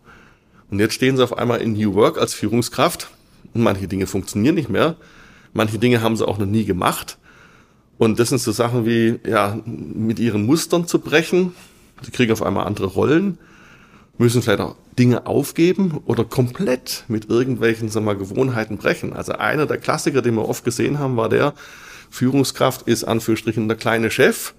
Und 0.68 0.80
jetzt 0.80 0.94
stehen 0.94 1.16
sie 1.16 1.22
auf 1.22 1.38
einmal 1.38 1.60
in 1.60 1.74
New 1.74 1.94
Work 1.94 2.18
als 2.18 2.34
Führungskraft 2.34 3.08
und 3.54 3.62
manche 3.62 3.86
Dinge 3.86 4.08
funktionieren 4.08 4.56
nicht 4.56 4.68
mehr. 4.68 4.96
Manche 5.52 5.78
Dinge 5.78 6.02
haben 6.02 6.16
sie 6.16 6.26
auch 6.26 6.38
noch 6.38 6.46
nie 6.46 6.64
gemacht. 6.64 7.18
Und 7.98 8.18
das 8.20 8.28
sind 8.28 8.40
so 8.40 8.52
Sachen 8.52 8.86
wie, 8.86 9.18
ja, 9.26 9.58
mit 9.66 10.18
ihren 10.18 10.46
Mustern 10.46 10.86
zu 10.86 11.00
brechen. 11.00 11.52
Sie 12.02 12.12
kriegen 12.12 12.32
auf 12.32 12.42
einmal 12.42 12.66
andere 12.66 12.86
Rollen, 12.86 13.38
müssen 14.18 14.40
vielleicht 14.40 14.60
auch 14.60 14.76
Dinge 14.98 15.26
aufgeben 15.26 16.00
oder 16.06 16.24
komplett 16.24 17.04
mit 17.08 17.28
irgendwelchen, 17.28 17.88
sagen 17.88 18.06
wir 18.06 18.14
Gewohnheiten 18.14 18.78
brechen. 18.78 19.12
Also 19.12 19.32
einer 19.32 19.66
der 19.66 19.78
Klassiker, 19.78 20.22
den 20.22 20.34
wir 20.34 20.48
oft 20.48 20.64
gesehen 20.64 20.98
haben, 20.98 21.16
war 21.16 21.28
der, 21.28 21.54
Führungskraft 22.10 22.82
ist 22.82 23.04
Anführungsstrichen 23.04 23.68
der 23.68 23.76
kleine 23.76 24.10
Chef. 24.10 24.54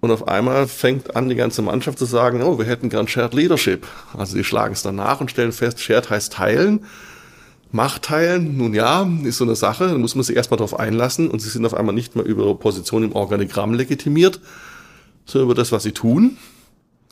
Und 0.00 0.10
auf 0.10 0.28
einmal 0.28 0.68
fängt 0.68 1.16
an, 1.16 1.28
die 1.28 1.34
ganze 1.34 1.62
Mannschaft 1.62 1.98
zu 1.98 2.04
sagen, 2.04 2.42
oh, 2.42 2.58
wir 2.58 2.66
hätten 2.66 2.90
gern 2.90 3.08
Shared 3.08 3.34
Leadership. 3.34 3.86
Also 4.16 4.36
sie 4.36 4.44
schlagen 4.44 4.74
es 4.74 4.82
danach 4.82 5.20
und 5.20 5.30
stellen 5.30 5.52
fest, 5.52 5.80
Shared 5.80 6.10
heißt 6.10 6.32
teilen. 6.34 6.84
Macht 7.76 8.04
teilen, 8.04 8.56
nun 8.56 8.72
ja, 8.72 9.06
ist 9.24 9.36
so 9.36 9.44
eine 9.44 9.54
Sache, 9.54 9.88
da 9.88 9.98
muss 9.98 10.14
man 10.14 10.24
sich 10.24 10.34
erstmal 10.34 10.56
darauf 10.56 10.78
einlassen 10.80 11.28
und 11.28 11.40
sie 11.40 11.50
sind 11.50 11.66
auf 11.66 11.74
einmal 11.74 11.94
nicht 11.94 12.16
mehr 12.16 12.24
über 12.24 12.54
Position 12.54 13.04
im 13.04 13.12
Organigramm 13.12 13.74
legitimiert, 13.74 14.40
sondern 15.26 15.48
über 15.48 15.54
das, 15.54 15.72
was 15.72 15.82
sie 15.82 15.92
tun. 15.92 16.38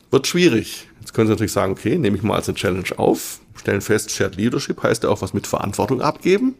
Wird 0.09 0.25
schwierig. 0.25 0.87
Jetzt 1.01 1.13
können 1.13 1.27
Sie 1.27 1.33
natürlich 1.33 1.51
sagen, 1.51 1.73
okay, 1.73 1.99
nehme 1.99 2.17
ich 2.17 2.23
mal 2.23 2.33
als 2.33 2.49
eine 2.49 2.57
Challenge 2.57 2.97
auf, 2.97 3.41
stellen 3.55 3.81
fest, 3.81 4.09
Shared 4.09 4.37
Leadership 4.37 4.81
heißt 4.81 5.03
ja 5.03 5.09
auch 5.09 5.21
was 5.21 5.35
mit 5.35 5.45
Verantwortung 5.45 6.01
abgeben. 6.01 6.55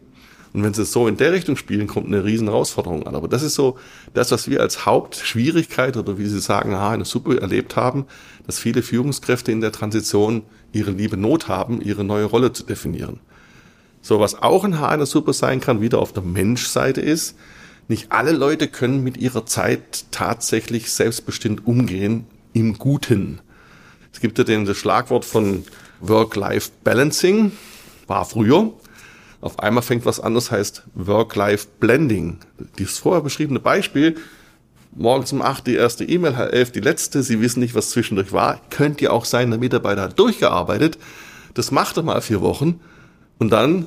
Und 0.52 0.62
wenn 0.62 0.72
Sie 0.72 0.82
es 0.82 0.92
so 0.92 1.08
in 1.08 1.16
der 1.16 1.32
Richtung 1.32 1.56
spielen, 1.56 1.88
kommt 1.88 2.06
eine 2.06 2.22
riesen 2.22 2.46
Herausforderung 2.46 3.08
an. 3.08 3.16
Aber 3.16 3.26
das 3.26 3.42
ist 3.42 3.56
so 3.56 3.76
das, 4.14 4.30
was 4.30 4.48
wir 4.48 4.60
als 4.60 4.86
Hauptschwierigkeit 4.86 5.96
oder 5.96 6.16
wie 6.16 6.26
Sie 6.26 6.38
sagen, 6.38 6.76
ha, 6.76 6.92
eine 6.92 7.04
Suppe 7.04 7.40
erlebt 7.40 7.74
haben, 7.74 8.06
dass 8.46 8.60
viele 8.60 8.82
Führungskräfte 8.82 9.50
in 9.50 9.60
der 9.60 9.72
Transition 9.72 10.42
ihre 10.70 10.92
liebe 10.92 11.16
Not 11.16 11.48
haben, 11.48 11.80
ihre 11.80 12.04
neue 12.04 12.26
Rolle 12.26 12.52
zu 12.52 12.62
definieren. 12.62 13.18
So, 14.06 14.20
was 14.20 14.40
auch 14.40 14.62
ein 14.62 14.78
Haar 14.78 14.92
in 14.92 15.00
der 15.00 15.06
Suppe 15.06 15.32
sein 15.32 15.60
kann, 15.60 15.80
wieder 15.80 15.98
auf 15.98 16.12
der 16.12 16.22
Menschseite 16.22 17.00
ist, 17.00 17.34
nicht 17.88 18.12
alle 18.12 18.30
Leute 18.30 18.68
können 18.68 19.02
mit 19.02 19.16
ihrer 19.16 19.46
Zeit 19.46 20.04
tatsächlich 20.12 20.92
selbstbestimmt 20.92 21.66
umgehen 21.66 22.24
im 22.52 22.78
Guten. 22.78 23.40
Es 24.12 24.20
gibt 24.20 24.38
ja 24.38 24.44
den, 24.44 24.64
das 24.64 24.76
Schlagwort 24.76 25.24
von 25.24 25.64
Work-Life-Balancing, 25.98 27.50
war 28.06 28.24
früher. 28.24 28.72
Auf 29.40 29.58
einmal 29.58 29.82
fängt 29.82 30.06
was 30.06 30.20
anderes, 30.20 30.52
heißt 30.52 30.84
Work-Life-Blending. 30.94 32.38
Dieses 32.78 33.00
vorher 33.00 33.22
beschriebene 33.22 33.58
Beispiel, 33.58 34.14
morgens 34.92 35.32
um 35.32 35.42
acht 35.42 35.66
die 35.66 35.74
erste 35.74 36.04
E-Mail, 36.04 36.36
halb 36.36 36.52
elf 36.52 36.70
die 36.70 36.78
letzte, 36.78 37.24
Sie 37.24 37.40
wissen 37.40 37.58
nicht, 37.58 37.74
was 37.74 37.90
zwischendurch 37.90 38.32
war, 38.32 38.60
könnte 38.70 39.06
ja 39.06 39.10
auch 39.10 39.24
sein, 39.24 39.50
der 39.50 39.58
Mitarbeiter 39.58 40.02
hat 40.02 40.16
durchgearbeitet, 40.20 40.96
das 41.54 41.72
macht 41.72 41.96
er 41.96 42.04
mal 42.04 42.20
vier 42.20 42.40
Wochen 42.40 42.78
und 43.38 43.50
dann 43.50 43.86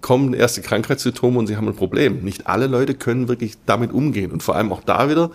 kommen 0.00 0.34
erste 0.34 0.62
Krankheitssymptome 0.62 1.38
und 1.38 1.46
sie 1.46 1.56
haben 1.56 1.66
ein 1.66 1.74
Problem. 1.74 2.22
Nicht 2.22 2.46
alle 2.46 2.68
Leute 2.68 2.94
können 2.94 3.28
wirklich 3.28 3.54
damit 3.66 3.92
umgehen. 3.92 4.30
Und 4.30 4.42
vor 4.42 4.54
allem 4.54 4.72
auch 4.72 4.82
da 4.84 5.10
wieder 5.10 5.30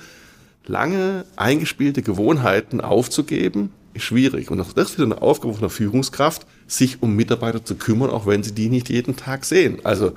lange 0.66 1.26
eingespielte 1.36 2.02
Gewohnheiten 2.02 2.80
aufzugeben, 2.80 3.72
ist 3.94 4.04
schwierig. 4.04 4.50
Und 4.50 4.62
auch 4.62 4.72
das 4.72 4.92
ist 4.92 4.98
wieder 4.98 5.08
eine 5.08 5.22
Aufgabe 5.22 5.54
von 5.54 5.62
der 5.62 5.70
Führungskraft, 5.70 6.46
sich 6.68 7.02
um 7.02 7.16
Mitarbeiter 7.16 7.66
zu 7.66 7.76
kümmern, 7.76 8.10
auch 8.10 8.28
wenn 8.28 8.44
sie 8.44 8.54
die 8.54 8.70
nicht 8.70 8.90
jeden 8.90 9.18
Tag 9.18 9.44
sehen. 9.44 9.80
Also 9.84 10.14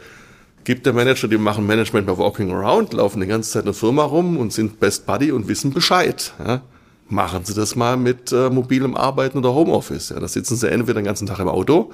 gibt 0.62 0.86
der 0.86 0.92
Manager, 0.92 1.26
die 1.26 1.38
machen 1.38 1.66
Management 1.66 2.06
bei 2.06 2.16
Walking 2.16 2.52
Around, 2.52 2.92
laufen 2.92 3.20
die 3.20 3.26
ganze 3.26 3.50
Zeit 3.50 3.62
in 3.62 3.66
der 3.66 3.74
Firma 3.74 4.04
rum 4.04 4.36
und 4.36 4.52
sind 4.52 4.78
Best 4.78 5.06
Buddy 5.06 5.32
und 5.32 5.48
wissen 5.48 5.72
Bescheid. 5.72 6.32
Ja? 6.38 6.62
Machen 7.08 7.44
Sie 7.44 7.54
das 7.54 7.74
mal 7.74 7.96
mit 7.96 8.30
äh, 8.30 8.50
mobilem 8.50 8.96
Arbeiten 8.96 9.38
oder 9.38 9.52
Homeoffice. 9.52 10.10
Ja? 10.10 10.20
Da 10.20 10.28
sitzen 10.28 10.56
Sie 10.56 10.70
entweder 10.70 11.00
den 11.00 11.04
ganzen 11.04 11.26
Tag 11.26 11.40
im 11.40 11.48
Auto 11.48 11.90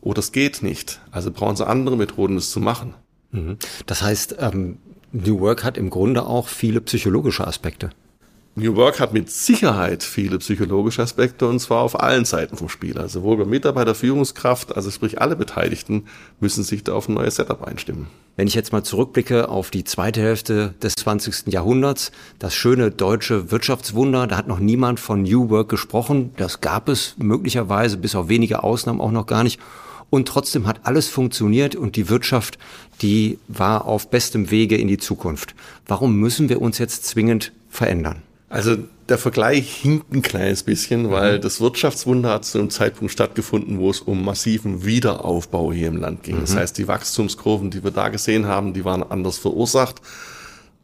oder 0.00 0.20
es 0.20 0.32
geht 0.32 0.62
nicht. 0.62 1.00
Also 1.10 1.30
brauchen 1.30 1.56
sie 1.56 1.66
andere 1.66 1.96
Methoden, 1.96 2.36
das 2.36 2.50
zu 2.50 2.60
machen. 2.60 2.94
Mhm. 3.32 3.56
Das 3.86 4.02
heißt, 4.02 4.36
ähm, 4.38 4.78
New 5.12 5.40
Work 5.40 5.64
hat 5.64 5.76
im 5.76 5.90
Grunde 5.90 6.24
auch 6.24 6.48
viele 6.48 6.80
psychologische 6.80 7.46
Aspekte. 7.46 7.90
New 8.56 8.74
Work 8.74 8.98
hat 8.98 9.12
mit 9.12 9.30
Sicherheit 9.30 10.02
viele 10.02 10.38
psychologische 10.38 11.02
Aspekte 11.02 11.46
und 11.46 11.60
zwar 11.60 11.82
auf 11.82 12.00
allen 12.00 12.24
Seiten 12.24 12.56
vom 12.56 12.68
Spiel. 12.68 12.98
Also 12.98 13.20
sowohl 13.20 13.36
bei 13.36 13.44
Mitarbeiter, 13.44 13.94
Führungskraft, 13.94 14.74
also 14.74 14.90
sprich 14.90 15.20
alle 15.20 15.36
Beteiligten 15.36 16.06
müssen 16.40 16.64
sich 16.64 16.82
da 16.82 16.94
auf 16.94 17.08
ein 17.08 17.14
neues 17.14 17.36
Setup 17.36 17.62
einstimmen. 17.62 18.08
Wenn 18.36 18.48
ich 18.48 18.54
jetzt 18.54 18.72
mal 18.72 18.82
zurückblicke 18.82 19.48
auf 19.48 19.70
die 19.70 19.84
zweite 19.84 20.20
Hälfte 20.20 20.74
des 20.82 20.94
20. 20.96 21.52
Jahrhunderts, 21.52 22.10
das 22.40 22.54
schöne 22.54 22.90
deutsche 22.90 23.52
Wirtschaftswunder, 23.52 24.26
da 24.26 24.36
hat 24.36 24.48
noch 24.48 24.58
niemand 24.58 24.98
von 24.98 25.22
New 25.22 25.48
Work 25.48 25.68
gesprochen. 25.68 26.32
Das 26.36 26.60
gab 26.60 26.88
es 26.88 27.14
möglicherweise 27.18 27.98
bis 27.98 28.16
auf 28.16 28.28
wenige 28.28 28.64
Ausnahmen 28.64 29.00
auch 29.00 29.12
noch 29.12 29.26
gar 29.26 29.44
nicht. 29.44 29.60
Und 30.10 30.26
trotzdem 30.26 30.66
hat 30.66 30.80
alles 30.84 31.08
funktioniert 31.08 31.76
und 31.76 31.96
die 31.96 32.08
Wirtschaft, 32.08 32.58
die 33.00 33.38
war 33.48 33.86
auf 33.86 34.10
bestem 34.10 34.50
Wege 34.50 34.76
in 34.76 34.88
die 34.88 34.98
Zukunft. 34.98 35.54
Warum 35.86 36.16
müssen 36.16 36.48
wir 36.48 36.60
uns 36.60 36.78
jetzt 36.78 37.06
zwingend 37.06 37.52
verändern? 37.68 38.22
Also 38.48 38.76
der 39.08 39.18
Vergleich 39.18 39.72
hinkt 39.72 40.12
ein 40.12 40.22
kleines 40.22 40.64
bisschen, 40.64 41.10
weil 41.10 41.38
mhm. 41.38 41.40
das 41.42 41.60
Wirtschaftswunder 41.60 42.30
hat 42.30 42.44
zu 42.44 42.58
einem 42.58 42.70
Zeitpunkt 42.70 43.12
stattgefunden, 43.12 43.78
wo 43.78 43.90
es 43.90 44.00
um 44.00 44.24
massiven 44.24 44.84
Wiederaufbau 44.84 45.72
hier 45.72 45.88
im 45.88 45.96
Land 45.96 46.24
ging. 46.24 46.36
Mhm. 46.36 46.40
Das 46.40 46.56
heißt, 46.56 46.76
die 46.76 46.88
Wachstumskurven, 46.88 47.70
die 47.70 47.84
wir 47.84 47.92
da 47.92 48.08
gesehen 48.08 48.46
haben, 48.46 48.72
die 48.72 48.84
waren 48.84 49.04
anders 49.04 49.38
verursacht, 49.38 50.02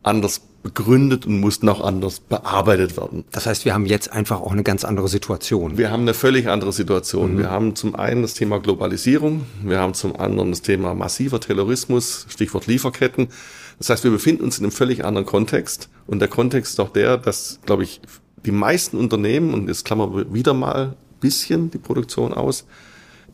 anders 0.06 0.40
begründet 0.62 1.26
und 1.26 1.40
mussten 1.40 1.68
auch 1.68 1.80
anders 1.80 2.20
bearbeitet 2.20 2.96
werden. 2.96 3.24
Das 3.30 3.46
heißt, 3.46 3.64
wir 3.64 3.74
haben 3.74 3.86
jetzt 3.86 4.12
einfach 4.12 4.40
auch 4.40 4.52
eine 4.52 4.62
ganz 4.62 4.84
andere 4.84 5.08
Situation. 5.08 5.78
Wir 5.78 5.90
haben 5.90 6.02
eine 6.02 6.14
völlig 6.14 6.48
andere 6.48 6.72
Situation. 6.72 7.34
Mhm. 7.34 7.38
Wir 7.38 7.50
haben 7.50 7.76
zum 7.76 7.94
einen 7.94 8.22
das 8.22 8.34
Thema 8.34 8.58
Globalisierung, 8.58 9.46
wir 9.62 9.78
haben 9.78 9.94
zum 9.94 10.16
anderen 10.16 10.50
das 10.50 10.62
Thema 10.62 10.94
massiver 10.94 11.40
Terrorismus, 11.40 12.26
Stichwort 12.28 12.66
Lieferketten. 12.66 13.28
Das 13.78 13.90
heißt, 13.90 14.04
wir 14.04 14.10
befinden 14.10 14.44
uns 14.44 14.58
in 14.58 14.64
einem 14.64 14.72
völlig 14.72 15.04
anderen 15.04 15.26
Kontext. 15.26 15.88
Und 16.06 16.20
der 16.20 16.28
Kontext 16.28 16.72
ist 16.72 16.80
auch 16.80 16.90
der, 16.90 17.18
dass, 17.18 17.60
glaube 17.66 17.84
ich, 17.84 18.00
die 18.44 18.52
meisten 18.52 18.96
Unternehmen, 18.96 19.54
und 19.54 19.68
jetzt 19.68 19.84
klammern 19.84 20.16
wir 20.16 20.32
wieder 20.32 20.54
mal 20.54 20.96
bisschen 21.20 21.70
die 21.70 21.78
Produktion 21.78 22.32
aus, 22.32 22.64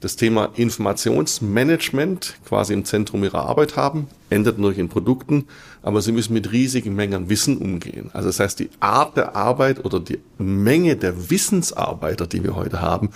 das 0.02 0.16
Thema 0.16 0.50
Informationsmanagement 0.56 2.34
quasi 2.44 2.74
im 2.74 2.84
Zentrum 2.84 3.22
ihrer 3.22 3.46
Arbeit 3.46 3.76
haben, 3.76 4.08
endet 4.30 4.58
natürlich 4.58 4.78
in 4.78 4.88
Produkten, 4.88 5.46
aber 5.80 6.02
sie 6.02 6.10
müssen 6.10 6.34
mit 6.34 6.50
riesigen 6.50 6.96
Mengen 6.96 7.30
Wissen 7.30 7.56
umgehen. 7.58 8.10
Also 8.12 8.28
das 8.28 8.40
heißt, 8.40 8.58
die 8.58 8.70
Art 8.80 9.16
der 9.16 9.36
Arbeit 9.36 9.84
oder 9.84 10.00
die 10.00 10.18
Menge 10.38 10.96
der 10.96 11.30
Wissensarbeiter, 11.30 12.26
die 12.26 12.42
wir 12.42 12.56
heute 12.56 12.80
haben, 12.80 13.10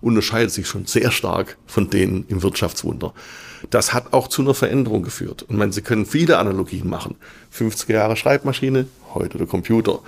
unterscheidet 0.00 0.50
sich 0.50 0.66
schon 0.66 0.86
sehr 0.86 1.10
stark 1.10 1.58
von 1.66 1.90
denen 1.90 2.24
im 2.28 2.42
Wirtschaftswunder. 2.42 3.12
Das 3.68 3.92
hat 3.92 4.14
auch 4.14 4.26
zu 4.26 4.40
einer 4.40 4.54
Veränderung 4.54 5.02
geführt. 5.02 5.42
Und 5.42 5.58
man, 5.58 5.72
Sie 5.72 5.82
können 5.82 6.06
viele 6.06 6.38
Analogien 6.38 6.88
machen. 6.88 7.16
50er 7.54 7.92
Jahre 7.92 8.16
Schreibmaschine, 8.16 8.86
heute 9.12 9.36
der 9.36 9.46
Computer. 9.46 10.00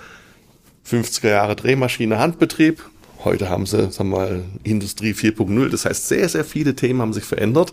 50er 0.89 1.29
Jahre 1.29 1.57
Drehmaschine, 1.57 2.19
Handbetrieb, 2.19 2.83
Heute 3.25 3.49
haben 3.49 3.67
sie, 3.67 3.91
sagen 3.91 4.11
wir 4.11 4.19
mal, 4.19 4.45
Industrie 4.65 5.13
4.0. 5.13 5.69
Das 5.69 5.85
heißt, 5.85 6.09
sehr, 6.09 6.29
sehr 6.29 6.45
viele 6.45 6.75
Themen 6.75 7.01
haben 7.01 7.13
sich 7.13 7.25
verändert. 7.25 7.73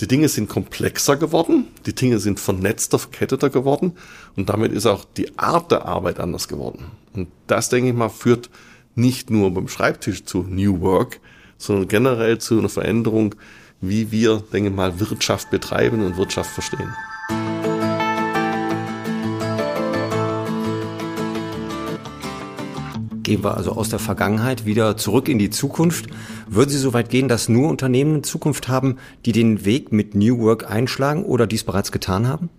Die 0.00 0.08
Dinge 0.08 0.28
sind 0.28 0.48
komplexer 0.48 1.16
geworden, 1.16 1.68
die 1.86 1.94
Dinge 1.94 2.18
sind 2.18 2.40
vernetzter, 2.40 2.98
verketteter 2.98 3.48
geworden 3.48 3.92
und 4.34 4.48
damit 4.48 4.72
ist 4.72 4.86
auch 4.86 5.04
die 5.04 5.38
Art 5.38 5.70
der 5.70 5.86
Arbeit 5.86 6.18
anders 6.18 6.48
geworden. 6.48 6.86
Und 7.12 7.28
das, 7.46 7.68
denke 7.68 7.90
ich 7.90 7.94
mal, 7.94 8.08
führt 8.08 8.50
nicht 8.96 9.30
nur 9.30 9.54
beim 9.54 9.68
Schreibtisch 9.68 10.24
zu 10.24 10.42
New 10.42 10.80
Work, 10.80 11.20
sondern 11.58 11.86
generell 11.86 12.38
zu 12.38 12.58
einer 12.58 12.68
Veränderung, 12.68 13.36
wie 13.80 14.10
wir, 14.10 14.42
denke 14.52 14.70
ich 14.70 14.74
mal, 14.74 14.98
Wirtschaft 14.98 15.50
betreiben 15.52 16.04
und 16.04 16.16
Wirtschaft 16.16 16.50
verstehen. 16.50 16.92
Gehen 23.24 23.42
wir 23.42 23.56
also 23.56 23.72
aus 23.72 23.88
der 23.88 23.98
Vergangenheit 23.98 24.66
wieder 24.66 24.98
zurück 24.98 25.30
in 25.30 25.38
die 25.38 25.48
Zukunft. 25.48 26.08
Würden 26.46 26.68
Sie 26.68 26.78
so 26.78 26.92
weit 26.92 27.08
gehen, 27.08 27.26
dass 27.26 27.48
nur 27.48 27.70
Unternehmen 27.70 28.22
Zukunft 28.22 28.68
haben, 28.68 28.98
die 29.24 29.32
den 29.32 29.64
Weg 29.64 29.92
mit 29.92 30.14
New 30.14 30.40
Work 30.40 30.70
einschlagen 30.70 31.24
oder 31.24 31.46
dies 31.46 31.64
bereits 31.64 31.90
getan 31.90 32.28
haben? 32.28 32.50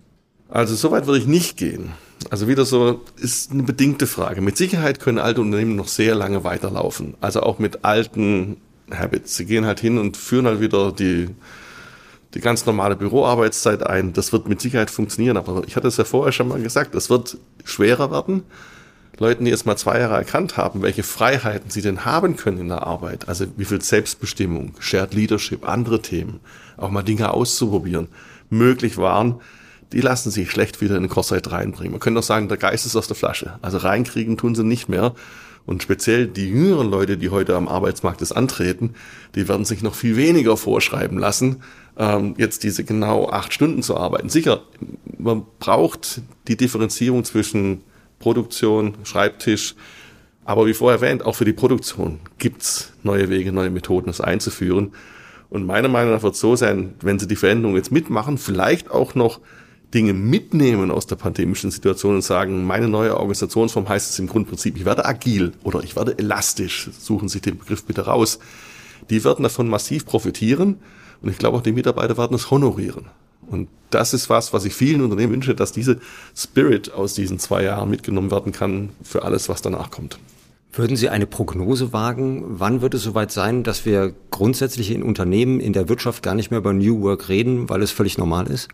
Also 0.48 0.74
so 0.74 0.90
weit 0.90 1.06
würde 1.06 1.20
ich 1.20 1.28
nicht 1.28 1.56
gehen. 1.56 1.92
Also 2.30 2.48
wieder 2.48 2.64
so 2.64 3.00
ist 3.16 3.52
eine 3.52 3.62
bedingte 3.62 4.08
Frage. 4.08 4.40
Mit 4.40 4.56
Sicherheit 4.56 4.98
können 4.98 5.18
alte 5.18 5.40
Unternehmen 5.40 5.76
noch 5.76 5.86
sehr 5.86 6.16
lange 6.16 6.42
weiterlaufen. 6.42 7.14
Also 7.20 7.42
auch 7.42 7.60
mit 7.60 7.84
alten 7.84 8.56
Habits. 8.90 9.36
Sie 9.36 9.46
gehen 9.46 9.66
halt 9.66 9.78
hin 9.78 9.98
und 9.98 10.16
führen 10.16 10.46
halt 10.46 10.60
wieder 10.60 10.90
die, 10.90 11.28
die 12.34 12.40
ganz 12.40 12.66
normale 12.66 12.96
Büroarbeitszeit 12.96 13.86
ein. 13.86 14.12
Das 14.14 14.32
wird 14.32 14.48
mit 14.48 14.60
Sicherheit 14.60 14.90
funktionieren. 14.90 15.36
Aber 15.36 15.62
ich 15.64 15.76
hatte 15.76 15.86
es 15.86 15.96
ja 15.96 16.04
vorher 16.04 16.32
schon 16.32 16.48
mal 16.48 16.60
gesagt, 16.60 16.96
es 16.96 17.08
wird 17.08 17.38
schwerer 17.64 18.10
werden. 18.10 18.42
Leuten, 19.18 19.44
die 19.44 19.50
erst 19.50 19.66
mal 19.66 19.76
zwei 19.76 19.98
Jahre 20.00 20.14
erkannt 20.14 20.56
haben, 20.56 20.82
welche 20.82 21.02
Freiheiten 21.02 21.70
sie 21.70 21.82
denn 21.82 22.04
haben 22.04 22.36
können 22.36 22.58
in 22.58 22.68
der 22.68 22.86
Arbeit, 22.86 23.28
also 23.28 23.46
wie 23.56 23.64
viel 23.64 23.80
Selbstbestimmung, 23.80 24.74
Shared 24.78 25.14
Leadership, 25.14 25.66
andere 25.66 26.02
Themen, 26.02 26.40
auch 26.76 26.90
mal 26.90 27.02
Dinge 27.02 27.32
auszuprobieren, 27.32 28.08
möglich 28.50 28.98
waren, 28.98 29.40
die 29.92 30.00
lassen 30.00 30.30
sich 30.30 30.50
schlecht 30.50 30.80
wieder 30.80 30.96
in 30.96 31.04
den 31.04 31.10
Korsett 31.10 31.50
reinbringen. 31.50 31.92
Man 31.92 32.00
könnte 32.00 32.20
auch 32.20 32.24
sagen, 32.24 32.48
der 32.48 32.58
Geist 32.58 32.86
ist 32.86 32.96
aus 32.96 33.06
der 33.06 33.16
Flasche. 33.16 33.58
Also 33.62 33.78
reinkriegen 33.78 34.36
tun 34.36 34.54
sie 34.54 34.64
nicht 34.64 34.88
mehr. 34.88 35.14
Und 35.64 35.82
speziell 35.82 36.28
die 36.28 36.48
jüngeren 36.48 36.90
Leute, 36.90 37.16
die 37.16 37.30
heute 37.30 37.56
am 37.56 37.66
Arbeitsmarkt 37.66 38.20
das 38.20 38.32
antreten, 38.32 38.94
die 39.34 39.48
werden 39.48 39.64
sich 39.64 39.82
noch 39.82 39.94
viel 39.94 40.16
weniger 40.16 40.56
vorschreiben 40.56 41.18
lassen, 41.18 41.62
ähm, 41.98 42.34
jetzt 42.38 42.62
diese 42.62 42.84
genau 42.84 43.28
acht 43.28 43.52
Stunden 43.52 43.82
zu 43.82 43.96
arbeiten. 43.96 44.28
Sicher, 44.28 44.62
man 45.18 45.44
braucht 45.58 46.20
die 46.46 46.56
Differenzierung 46.56 47.24
zwischen 47.24 47.82
Produktion, 48.18 48.94
Schreibtisch. 49.04 49.74
Aber 50.44 50.66
wie 50.66 50.74
vorher 50.74 51.00
erwähnt, 51.00 51.24
auch 51.24 51.34
für 51.34 51.44
die 51.44 51.52
Produktion 51.52 52.20
gibt's 52.38 52.92
neue 53.02 53.28
Wege, 53.28 53.52
neue 53.52 53.70
Methoden, 53.70 54.06
das 54.06 54.20
einzuführen. 54.20 54.92
Und 55.50 55.66
meiner 55.66 55.88
Meinung 55.88 56.12
nach 56.12 56.22
wird 56.22 56.34
es 56.34 56.40
so 56.40 56.56
sein, 56.56 56.94
wenn 57.00 57.18
Sie 57.18 57.26
die 57.26 57.36
Veränderung 57.36 57.76
jetzt 57.76 57.90
mitmachen, 57.90 58.38
vielleicht 58.38 58.90
auch 58.90 59.14
noch 59.14 59.40
Dinge 59.94 60.12
mitnehmen 60.12 60.90
aus 60.90 61.06
der 61.06 61.16
pandemischen 61.16 61.70
Situation 61.70 62.16
und 62.16 62.22
sagen, 62.22 62.64
meine 62.64 62.88
neue 62.88 63.16
Organisationsform 63.16 63.88
heißt 63.88 64.10
es 64.10 64.18
im 64.18 64.26
Grundprinzip, 64.26 64.76
ich 64.76 64.84
werde 64.84 65.04
agil 65.04 65.52
oder 65.62 65.82
ich 65.82 65.96
werde 65.96 66.18
elastisch, 66.18 66.90
suchen 66.98 67.28
Sie 67.28 67.40
den 67.40 67.58
Begriff 67.58 67.84
bitte 67.84 68.06
raus. 68.06 68.38
Die 69.10 69.24
werden 69.24 69.42
davon 69.42 69.68
massiv 69.68 70.04
profitieren 70.04 70.78
Und 71.22 71.30
ich 71.30 71.38
glaube 71.38 71.56
auch 71.56 71.62
die 71.62 71.72
Mitarbeiter 71.72 72.16
werden 72.16 72.34
es 72.34 72.50
honorieren. 72.50 73.06
Und 73.50 73.68
das 73.90 74.14
ist 74.14 74.28
was, 74.28 74.52
was 74.52 74.64
ich 74.64 74.74
vielen 74.74 75.02
Unternehmen 75.02 75.34
wünsche, 75.34 75.54
dass 75.54 75.72
diese 75.72 76.00
Spirit 76.34 76.92
aus 76.92 77.14
diesen 77.14 77.38
zwei 77.38 77.62
Jahren 77.62 77.90
mitgenommen 77.90 78.30
werden 78.30 78.52
kann 78.52 78.90
für 79.02 79.24
alles, 79.24 79.48
was 79.48 79.62
danach 79.62 79.90
kommt. 79.90 80.18
Würden 80.72 80.96
Sie 80.96 81.08
eine 81.08 81.26
Prognose 81.26 81.94
wagen? 81.94 82.44
Wann 82.46 82.82
wird 82.82 82.92
es 82.92 83.02
soweit 83.02 83.32
sein, 83.32 83.62
dass 83.62 83.86
wir 83.86 84.12
grundsätzlich 84.30 84.90
in 84.90 85.02
Unternehmen, 85.02 85.58
in 85.58 85.72
der 85.72 85.88
Wirtschaft 85.88 86.22
gar 86.22 86.34
nicht 86.34 86.50
mehr 86.50 86.58
über 86.58 86.74
New 86.74 87.00
Work 87.00 87.30
reden, 87.30 87.70
weil 87.70 87.82
es 87.82 87.90
völlig 87.90 88.18
normal 88.18 88.48
ist? 88.48 88.68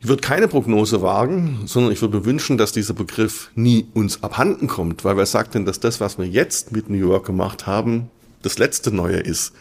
Ich 0.00 0.08
würde 0.08 0.20
keine 0.20 0.48
Prognose 0.48 1.00
wagen, 1.00 1.62
sondern 1.66 1.92
ich 1.92 2.02
würde 2.02 2.18
mir 2.18 2.24
wünschen, 2.24 2.58
dass 2.58 2.72
dieser 2.72 2.92
Begriff 2.92 3.50
nie 3.54 3.86
uns 3.94 4.22
abhanden 4.22 4.66
kommt, 4.66 5.04
weil 5.04 5.16
wer 5.16 5.26
sagt 5.26 5.54
denn, 5.54 5.64
dass 5.64 5.80
das, 5.80 6.00
was 6.00 6.18
wir 6.18 6.26
jetzt 6.26 6.72
mit 6.72 6.90
New 6.90 7.08
Work 7.08 7.26
gemacht 7.26 7.66
haben, 7.66 8.10
das 8.42 8.58
letzte 8.58 8.90
Neue 8.90 9.18
ist? 9.18 9.54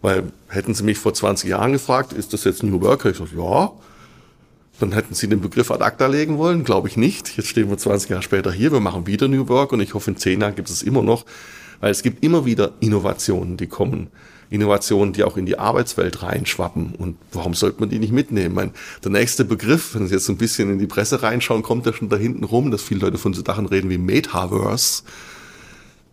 Weil 0.00 0.32
hätten 0.48 0.74
Sie 0.74 0.82
mich 0.82 0.98
vor 0.98 1.14
20 1.14 1.48
Jahren 1.50 1.72
gefragt, 1.72 2.12
ist 2.12 2.32
das 2.32 2.44
jetzt 2.44 2.62
New 2.62 2.80
Work? 2.80 3.04
Ich 3.04 3.18
sage, 3.18 3.30
ja, 3.36 3.70
dann 4.80 4.92
hätten 4.92 5.14
sie 5.14 5.28
den 5.28 5.40
Begriff 5.40 5.70
ad 5.70 5.84
acta 5.84 6.06
legen 6.06 6.38
wollen, 6.38 6.64
glaube 6.64 6.88
ich 6.88 6.96
nicht. 6.96 7.36
Jetzt 7.36 7.48
stehen 7.48 7.70
wir 7.70 7.78
20 7.78 8.10
Jahre 8.10 8.22
später 8.22 8.52
hier, 8.52 8.72
wir 8.72 8.80
machen 8.80 9.06
wieder 9.06 9.28
New 9.28 9.48
Work 9.48 9.72
und 9.72 9.80
ich 9.80 9.94
hoffe, 9.94 10.10
in 10.10 10.16
10 10.16 10.40
Jahren 10.40 10.54
gibt 10.54 10.68
es 10.68 10.82
immer 10.82 11.02
noch, 11.02 11.24
weil 11.80 11.90
es 11.90 12.02
gibt 12.02 12.24
immer 12.24 12.44
wieder 12.44 12.72
Innovationen, 12.80 13.56
die 13.56 13.66
kommen. 13.66 14.08
Innovationen, 14.50 15.12
die 15.12 15.24
auch 15.24 15.36
in 15.36 15.46
die 15.46 15.58
Arbeitswelt 15.58 16.22
reinschwappen. 16.22 16.94
Und 16.96 17.16
warum 17.32 17.54
sollte 17.54 17.80
man 17.80 17.88
die 17.88 17.98
nicht 17.98 18.12
mitnehmen? 18.12 18.54
Meine, 18.54 18.72
der 19.02 19.10
nächste 19.10 19.44
Begriff, 19.44 19.94
wenn 19.94 20.06
Sie 20.06 20.14
jetzt 20.14 20.28
ein 20.28 20.36
bisschen 20.36 20.70
in 20.70 20.78
die 20.78 20.86
Presse 20.86 21.22
reinschauen, 21.22 21.62
kommt 21.62 21.86
ja 21.86 21.92
schon 21.92 22.08
da 22.08 22.16
hinten 22.16 22.44
rum, 22.44 22.70
dass 22.70 22.82
viele 22.82 23.00
Leute 23.00 23.18
von 23.18 23.34
so 23.34 23.42
Sachen 23.44 23.66
reden 23.66 23.90
wie 23.90 23.98
Metaverse. 23.98 25.02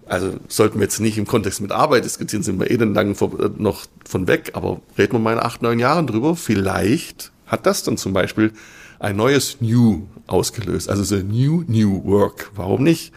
Also 0.06 0.34
sollten 0.47 0.80
wir 0.80 0.84
jetzt 0.84 1.00
nicht 1.00 1.17
im 1.17 1.28
Kontext 1.28 1.62
mit 1.62 1.71
Arbeit 1.71 2.04
diskutieren, 2.04 2.41
sind 2.41 2.60
wir 2.60 2.71
eh 2.71 2.78
dann 2.78 2.93
lang 2.93 3.15
noch 3.58 3.86
von 4.06 4.28
weg, 4.28 4.52
aber 4.54 4.82
reden 4.97 5.13
wir 5.13 5.19
mal 5.19 5.34
in 5.34 5.39
acht, 5.39 5.62
neun 5.62 5.80
Jahren 5.80 6.08
drüber. 6.08 6.36
Vielleicht 6.36 7.32
hat 7.51 7.65
das 7.65 7.83
dann 7.83 7.97
zum 7.97 8.13
Beispiel 8.13 8.53
ein 8.99 9.17
neues 9.17 9.59
New 9.59 10.07
ausgelöst. 10.25 10.89
Also 10.89 11.03
so 11.03 11.17
New 11.17 11.63
New 11.67 12.03
Work. 12.05 12.51
Warum 12.55 12.83
nicht? 12.83 13.11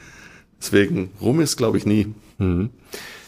Deswegen 0.61 1.11
rum 1.21 1.41
ist, 1.41 1.57
glaube 1.57 1.79
ich, 1.79 1.87
nie. 1.87 2.13
Mhm. 2.39 2.71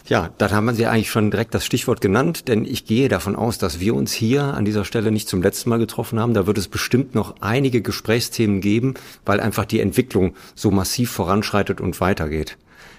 Ja, 0.09 0.31
dann 0.39 0.53
haben 0.53 0.73
Sie 0.75 0.87
eigentlich 0.87 1.11
schon 1.11 1.33
direkt 1.33 1.53
das 1.55 1.65
Stichwort 1.65 2.01
genannt, 2.01 2.47
denn 2.47 2.65
ich 2.65 2.85
gehe 2.85 3.09
davon 3.09 3.35
aus, 3.35 3.59
dass 3.59 3.81
wir 3.81 3.95
uns 3.95 4.13
hier 4.13 4.43
an 4.55 4.65
dieser 4.65 4.85
Stelle 4.85 5.11
nicht 5.11 5.29
zum 5.29 5.43
letzten 5.43 5.69
Mal 5.71 5.81
getroffen 5.81 6.21
haben. 6.21 6.33
Da 6.33 6.47
wird 6.47 6.59
es 6.59 6.69
bestimmt 6.69 7.15
noch 7.17 7.35
einige 7.41 7.83
Gesprächsthemen 7.83 8.61
geben, 8.61 8.95
weil 9.25 9.41
einfach 9.41 9.65
die 9.65 9.81
Entwicklung 9.81 10.35
so 10.55 10.71
massiv 10.71 11.11
voranschreitet 11.11 11.81
und 11.81 12.01
weitergeht. 12.01 12.57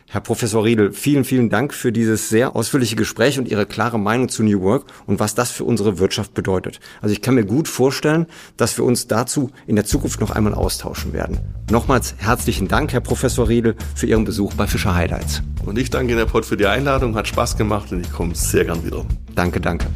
Herr 0.09 0.21
Professor 0.21 0.63
Riedel, 0.63 0.93
vielen, 0.93 1.25
vielen 1.25 1.49
Dank 1.49 1.73
für 1.73 1.91
dieses 1.91 2.29
sehr 2.29 2.55
ausführliche 2.55 2.95
Gespräch 2.95 3.37
und 3.39 3.47
Ihre 3.47 3.65
klare 3.65 3.99
Meinung 3.99 4.29
zu 4.29 4.41
New 4.41 4.61
Work 4.61 4.85
und 5.05 5.19
was 5.19 5.35
das 5.35 5.51
für 5.51 5.65
unsere 5.65 5.99
Wirtschaft 5.99 6.33
bedeutet. 6.33 6.79
Also 7.01 7.11
ich 7.11 7.21
kann 7.21 7.35
mir 7.35 7.45
gut 7.45 7.67
vorstellen, 7.67 8.25
dass 8.55 8.77
wir 8.77 8.85
uns 8.85 9.07
dazu 9.07 9.51
in 9.65 9.75
der 9.75 9.85
Zukunft 9.85 10.21
noch 10.21 10.31
einmal 10.31 10.53
austauschen 10.53 11.11
werden. 11.11 11.39
Nochmals 11.69 12.15
herzlichen 12.17 12.69
Dank, 12.69 12.93
Herr 12.93 13.01
Professor 13.01 13.49
Riedel, 13.49 13.75
für 13.95 14.07
Ihren 14.07 14.23
Besuch 14.23 14.53
bei 14.53 14.65
Fischer 14.65 14.95
Highlights. 14.95 15.41
Und 15.65 15.77
ich 15.77 15.89
danke 15.89 16.13
Ihnen, 16.13 16.19
Herr 16.19 16.27
Pott, 16.27 16.45
für 16.45 16.57
die 16.57 16.67
Einladung. 16.67 17.15
Hat 17.15 17.27
Spaß 17.27 17.57
gemacht 17.57 17.91
und 17.91 17.99
ich 17.99 18.11
komme 18.11 18.33
sehr 18.33 18.63
gern 18.63 18.85
wieder. 18.85 19.05
Danke, 19.35 19.59
danke. 19.59 19.87